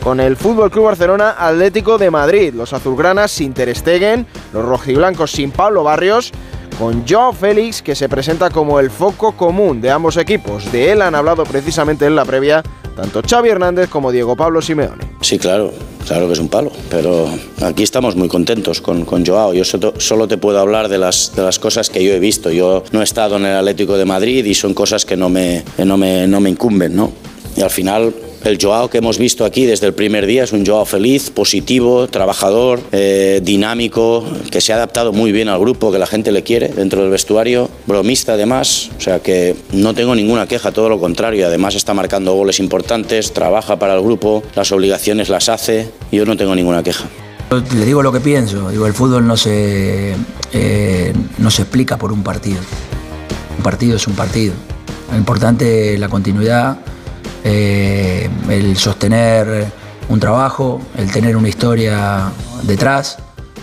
[0.06, 2.54] con el Fútbol Club Barcelona Atlético de Madrid.
[2.54, 6.30] Los azulgranas sin Ter Stegen, los rojiblancos sin Pablo Barrios,
[6.78, 10.70] con Joao Félix, que se presenta como el foco común de ambos equipos.
[10.70, 12.62] De él han hablado precisamente en la previa
[12.94, 15.02] tanto Xavi Hernández como Diego Pablo Simeone.
[15.22, 15.72] Sí, claro,
[16.06, 17.28] claro que es un palo, pero
[17.64, 19.54] aquí estamos muy contentos con, Joao.
[19.54, 22.52] Yo solo, te puedo hablar de las, de las cosas que yo he visto.
[22.52, 25.64] Yo no he estado en el Atlético de Madrid y son cosas que no me,
[25.78, 27.10] no me, no me incumben, ¿no?
[27.56, 28.14] Y al final
[28.46, 32.06] el Joao que hemos visto aquí desde el primer día es un Joao feliz, positivo,
[32.06, 36.42] trabajador, eh, dinámico, que se ha adaptado muy bien al grupo, que la gente le
[36.42, 41.00] quiere dentro del vestuario, bromista además, o sea que no tengo ninguna queja, todo lo
[41.00, 46.24] contrario, además está marcando goles importantes, trabaja para el grupo, las obligaciones las hace, yo
[46.24, 47.04] no tengo ninguna queja.
[47.50, 50.14] Le digo lo que pienso, digo, el fútbol no se,
[50.52, 52.58] eh, no se explica por un partido.
[53.56, 54.54] Un partido es un partido.
[55.10, 56.78] Lo importante es la continuidad,
[57.44, 59.66] eh, el sostener
[60.08, 62.30] un trabajo, el tener una historia
[62.62, 63.18] detrás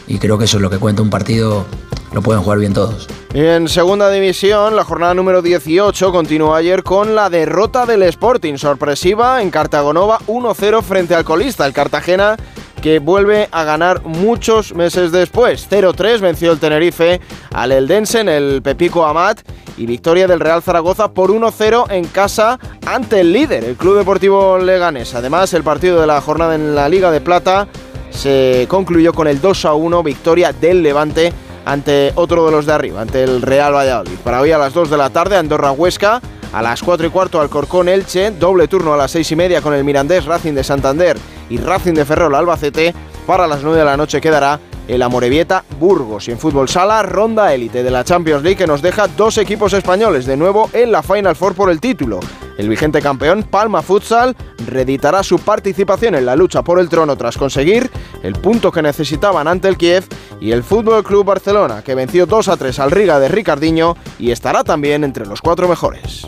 [0.08, 1.66] y creo que eso es lo que cuenta un partido,
[2.14, 3.08] lo pueden jugar bien todos.
[3.34, 9.42] En segunda división, la jornada número 18 continuó ayer con la derrota del Sporting, sorpresiva
[9.42, 12.38] en Cartagonova 1-0 frente al colista, el Cartagena
[12.84, 15.70] que vuelve a ganar muchos meses después.
[15.72, 17.22] 0-3 venció el Tenerife
[17.54, 19.40] al Eldense en el Pepico Amat
[19.78, 24.58] y victoria del Real Zaragoza por 1-0 en casa ante el líder, el Club Deportivo
[24.58, 25.16] Leganés.
[25.16, 27.70] Además, el partido de la jornada en la Liga de Plata
[28.10, 31.32] se concluyó con el 2-1 victoria del Levante
[31.64, 34.18] ante otro de los de arriba, ante el Real Valladolid.
[34.26, 36.22] Para hoy a las 2 de la tarde, Andorra Huesca.
[36.52, 39.74] A las 4 y cuarto Alcorcón Elche, doble turno a las 6 y media con
[39.74, 41.18] el Mirandés Racing de Santander
[41.54, 42.96] y Racing de Ferrol Albacete.
[43.28, 46.28] Para las 9 de la noche quedará el Amorebieta Burgos.
[46.28, 49.72] Y en fútbol sala, ronda élite de la Champions League que nos deja dos equipos
[49.74, 52.20] españoles de nuevo en la Final Four por el título.
[52.58, 54.36] El vigente campeón Palma Futsal
[54.66, 57.90] reeditará su participación en la lucha por el trono tras conseguir
[58.24, 60.06] el punto que necesitaban ante el Kiev
[60.42, 64.32] y el Fútbol Club Barcelona que venció 2 a 3 al Riga de Ricardiño y
[64.32, 66.26] estará también entre los cuatro mejores.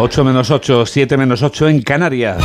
[0.00, 2.38] 8 menos 8, 7 menos 8 en Canarias.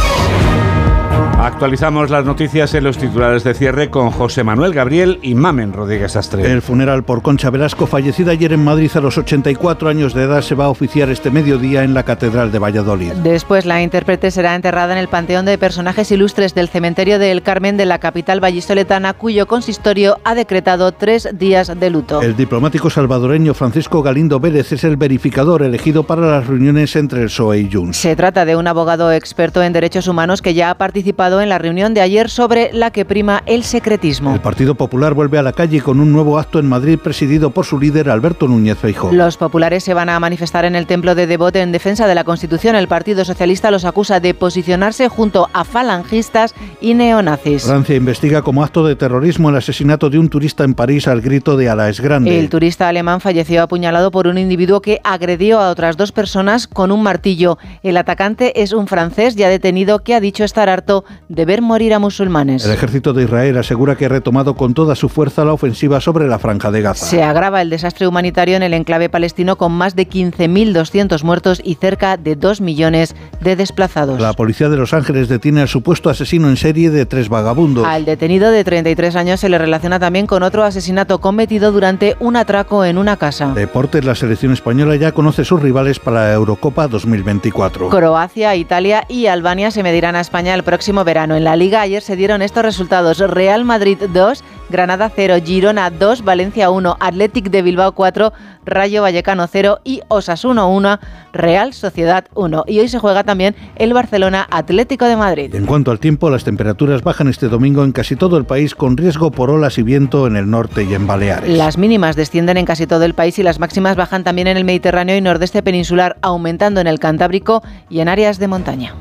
[1.39, 6.15] Actualizamos las noticias en los titulares de cierre con José Manuel Gabriel y Mamen Rodríguez
[6.15, 6.49] Astre.
[6.49, 10.41] El funeral por Concha Velasco, fallecida ayer en Madrid a los 84 años de edad,
[10.41, 13.11] se va a oficiar este mediodía en la Catedral de Valladolid.
[13.23, 17.75] Después, la intérprete será enterrada en el Panteón de Personajes Ilustres del Cementerio del Carmen
[17.75, 22.21] de la capital vallisoletana, cuyo consistorio ha decretado tres días de luto.
[22.21, 27.27] El diplomático salvadoreño Francisco Galindo Vélez es el verificador elegido para las reuniones entre el
[27.27, 27.97] PSOE y Junts.
[27.97, 31.57] Se trata de un abogado experto en derechos humanos que ya ha participado en la
[31.57, 34.33] reunión de ayer sobre la que prima el secretismo.
[34.33, 37.65] El Partido Popular vuelve a la calle con un nuevo acto en Madrid presidido por
[37.65, 39.13] su líder Alberto Núñez Feijóo.
[39.13, 42.25] Los populares se van a manifestar en el templo de Devote en defensa de la
[42.25, 42.75] Constitución.
[42.75, 47.63] El Partido Socialista los acusa de posicionarse junto a falangistas y neonazis.
[47.63, 51.55] Francia investiga como acto de terrorismo el asesinato de un turista en París al grito
[51.55, 52.37] de Ala es grande.
[52.37, 56.91] El turista alemán falleció apuñalado por un individuo que agredió a otras dos personas con
[56.91, 57.57] un martillo.
[57.81, 61.93] El atacante es un francés ya detenido que ha dicho estar harto de ver morir
[61.93, 62.65] a musulmanes.
[62.65, 66.27] El ejército de Israel asegura que ha retomado con toda su fuerza la ofensiva sobre
[66.27, 67.05] la franja de Gaza.
[67.05, 71.75] Se agrava el desastre humanitario en el enclave palestino con más de 15.200 muertos y
[71.75, 74.21] cerca de 2 millones de desplazados.
[74.21, 77.85] La policía de Los Ángeles detiene al supuesto asesino en serie de tres vagabundos.
[77.85, 82.35] Al detenido de 33 años se le relaciona también con otro asesinato cometido durante un
[82.35, 83.53] atraco en una casa.
[83.53, 87.89] Deportes, la selección española ya conoce sus rivales para la Eurocopa 2024.
[87.89, 91.35] Croacia, Italia y Albania se medirán a España el próximo verano.
[91.35, 93.19] En la Liga ayer se dieron estos resultados.
[93.19, 98.33] Real Madrid 2, Granada 0, Girona 2, Valencia 1, Athletic de Bilbao 4,
[98.65, 100.99] Rayo Vallecano 0 y Osasuna 1,
[101.33, 102.63] Real Sociedad 1.
[102.67, 105.53] Y hoy se juega también el Barcelona Atlético de Madrid.
[105.53, 108.97] En cuanto al tiempo, las temperaturas bajan este domingo en casi todo el país con
[108.97, 111.49] riesgo por olas y viento en el norte y en Baleares.
[111.49, 114.65] Las mínimas descienden en casi todo el país y las máximas bajan también en el
[114.65, 118.95] Mediterráneo y nordeste peninsular, aumentando en el Cantábrico y en áreas de montaña.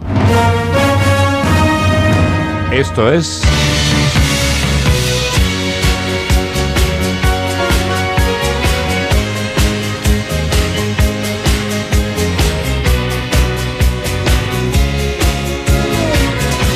[2.72, 3.42] Esto es...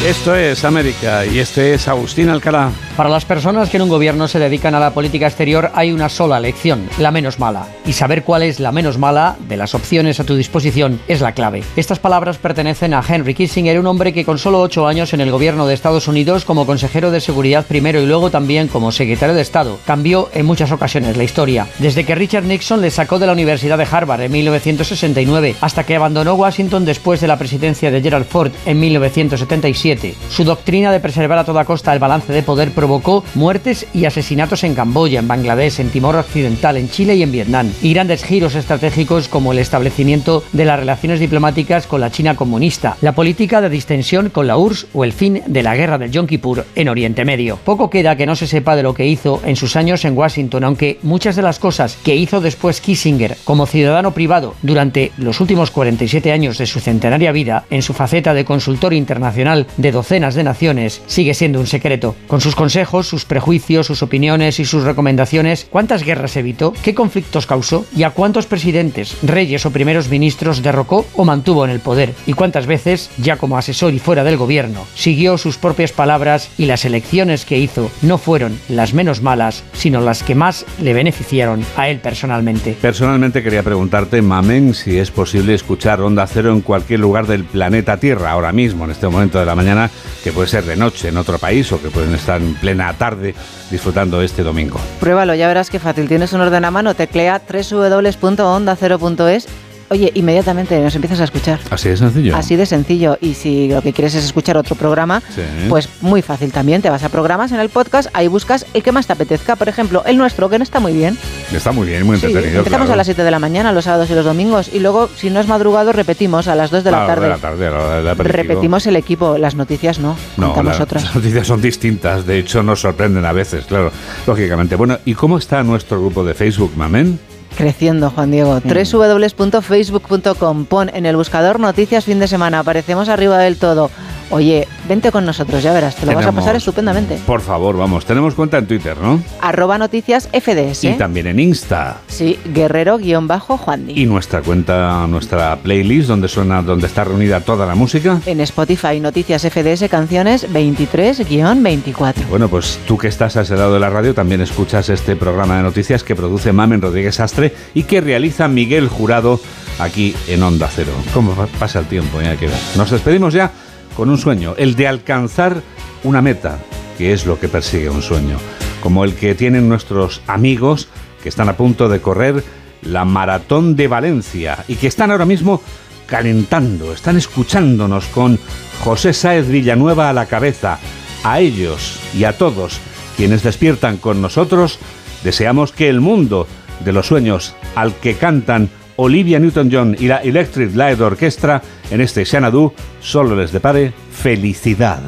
[0.07, 2.70] Esto es América y este es Agustín Alcalá.
[2.96, 6.09] Para las personas que en un gobierno se dedican a la política exterior hay una
[6.09, 7.66] sola lección, la menos mala.
[7.84, 11.32] Y saber cuál es la menos mala de las opciones a tu disposición es la
[11.32, 11.64] clave.
[11.74, 15.32] Estas palabras pertenecen a Henry Kissinger, un hombre que con solo ocho años en el
[15.32, 19.42] gobierno de Estados Unidos como consejero de seguridad primero y luego también como secretario de
[19.42, 21.66] Estado, cambió en muchas ocasiones la historia.
[21.80, 25.96] Desde que Richard Nixon le sacó de la Universidad de Harvard en 1969 hasta que
[25.96, 29.95] abandonó Washington después de la presidencia de Gerald Ford en 1977.
[30.30, 34.64] Su doctrina de preservar a toda costa el balance de poder provocó muertes y asesinatos
[34.64, 38.55] en Camboya, en Bangladesh, en Timor Occidental, en Chile y en Vietnam, y grandes giros
[38.55, 43.70] estratégicos como el establecimiento de las relaciones diplomáticas con la China comunista, la política de
[43.70, 47.24] distensión con la URSS o el fin de la guerra del Yom Kippur en Oriente
[47.24, 47.59] Medio.
[47.64, 50.64] Poco queda que no se sepa de lo que hizo en sus años en Washington,
[50.64, 55.70] aunque muchas de las cosas que hizo después Kissinger como ciudadano privado durante los últimos
[55.70, 60.45] 47 años de su centenaria vida en su faceta de consultor internacional de docenas de
[60.45, 62.14] naciones sigue siendo un secreto.
[62.26, 66.72] Con sus consejos, sus prejuicios, sus opiniones y sus recomendaciones, ¿cuántas guerras evitó?
[66.82, 67.87] ¿Qué conflictos causó?
[67.97, 72.14] ¿Y a cuántos presidentes, reyes o primeros ministros derrocó o mantuvo en el poder?
[72.26, 76.66] ¿Y cuántas veces, ya como asesor y fuera del gobierno, siguió sus propias palabras y
[76.66, 81.64] las elecciones que hizo no fueron las menos malas, sino las que más le beneficiaron
[81.76, 82.76] a él personalmente?
[82.80, 87.99] Personalmente quería preguntarte, Mamen, si es posible escuchar Onda Cero en cualquier lugar del planeta
[87.99, 89.76] Tierra, ahora mismo, en este momento de la mañana,
[90.24, 93.35] que puede ser de noche en otro país o que pueden estar en plena tarde
[93.70, 94.81] disfrutando este domingo.
[95.01, 96.09] Pruébalo, ya verás qué fácil.
[96.09, 99.47] Tienes un orden a mano, teclea www.onda0.es
[99.89, 101.61] Oye, inmediatamente nos empiezas a escuchar.
[101.70, 102.37] Así de sencillo.
[102.37, 103.18] Así de sencillo.
[103.20, 105.43] Y si lo que quieres es escuchar otro programa, Sí.
[105.68, 106.82] pues muy fácil también.
[106.82, 109.55] Te vas a programas en el podcast, ahí buscas el que más te apetezca.
[109.57, 111.16] Por ejemplo, el nuestro, que no está muy bien.
[111.53, 112.59] Está muy bien, muy Sí, entretenido.
[112.61, 112.95] empezamos claro.
[112.95, 114.70] a las 7 de la mañana, los sábados y los domingos.
[114.72, 117.22] Y luego, si no es madrugado, repetimos a las 2 de la tarde.
[117.24, 117.70] de la tarde,
[118.03, 118.14] la.
[118.14, 120.16] Repetimos el equipo, las noticias no.
[120.37, 121.05] No, otras.
[121.05, 123.93] las noticias son distintas, de hecho nos sorprenden a veces, claro,
[124.26, 124.74] lógicamente.
[124.74, 127.18] Bueno, ¿y cómo está nuestro grupo de Facebook, Mamen?
[127.57, 128.61] Creciendo, Juan Diego.
[128.61, 130.66] www.facebook.com.
[130.66, 132.61] Pon en el buscador noticias fin de semana.
[132.61, 133.90] Aparecemos arriba del todo.
[134.31, 135.95] Oye, vente con nosotros, ya verás.
[135.97, 137.16] Te lo vas a pasar estupendamente.
[137.27, 139.22] Por favor, vamos, tenemos cuenta en Twitter, ¿no?
[139.41, 140.85] Arroba noticias FDS.
[140.85, 141.99] Y también en Insta.
[142.09, 148.20] Sí, guerrero-juan Y nuestra cuenta, nuestra playlist, donde suena, donde está reunida toda la música.
[148.27, 152.27] En Spotify, Noticias FDS, canciones 23-24.
[152.29, 155.57] Bueno, pues tú que estás a ese lado de la radio también escuchas este programa
[155.57, 159.41] de noticias que produce Mamen Rodríguez Astre y que realiza Miguel Jurado
[159.79, 160.93] aquí en Onda Cero.
[161.14, 162.20] ¿Cómo pa- pasa el tiempo?
[162.20, 162.49] Ya que.
[162.77, 163.51] Nos despedimos ya
[163.97, 165.62] con un sueño, el de alcanzar
[166.05, 166.59] una meta,
[166.99, 168.38] que es lo que persigue un sueño,
[168.82, 170.88] como el que tienen nuestros amigos
[171.22, 172.44] que están a punto de correr
[172.82, 175.62] la maratón de Valencia y que están ahora mismo
[176.07, 178.38] calentando, están escuchándonos con
[178.84, 180.78] José Sáez Villanueva a la cabeza.
[181.24, 182.78] A ellos y a todos
[183.16, 184.78] quienes despiertan con nosotros,
[185.24, 186.47] deseamos que el mundo
[186.84, 192.24] de los sueños al que cantan Olivia Newton-John y la Electric Light Orchestra en este
[192.24, 195.01] Xanadu solo les depare felicidad.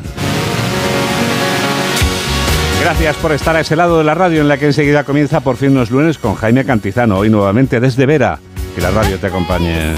[2.80, 5.56] Gracias por estar a ese lado de la radio en la que enseguida comienza por
[5.56, 8.38] fin los lunes con Jaime Cantizano, hoy nuevamente desde Vera.
[8.74, 9.94] Que la radio te acompañe.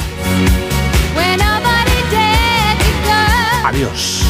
[3.64, 4.24] Adiós.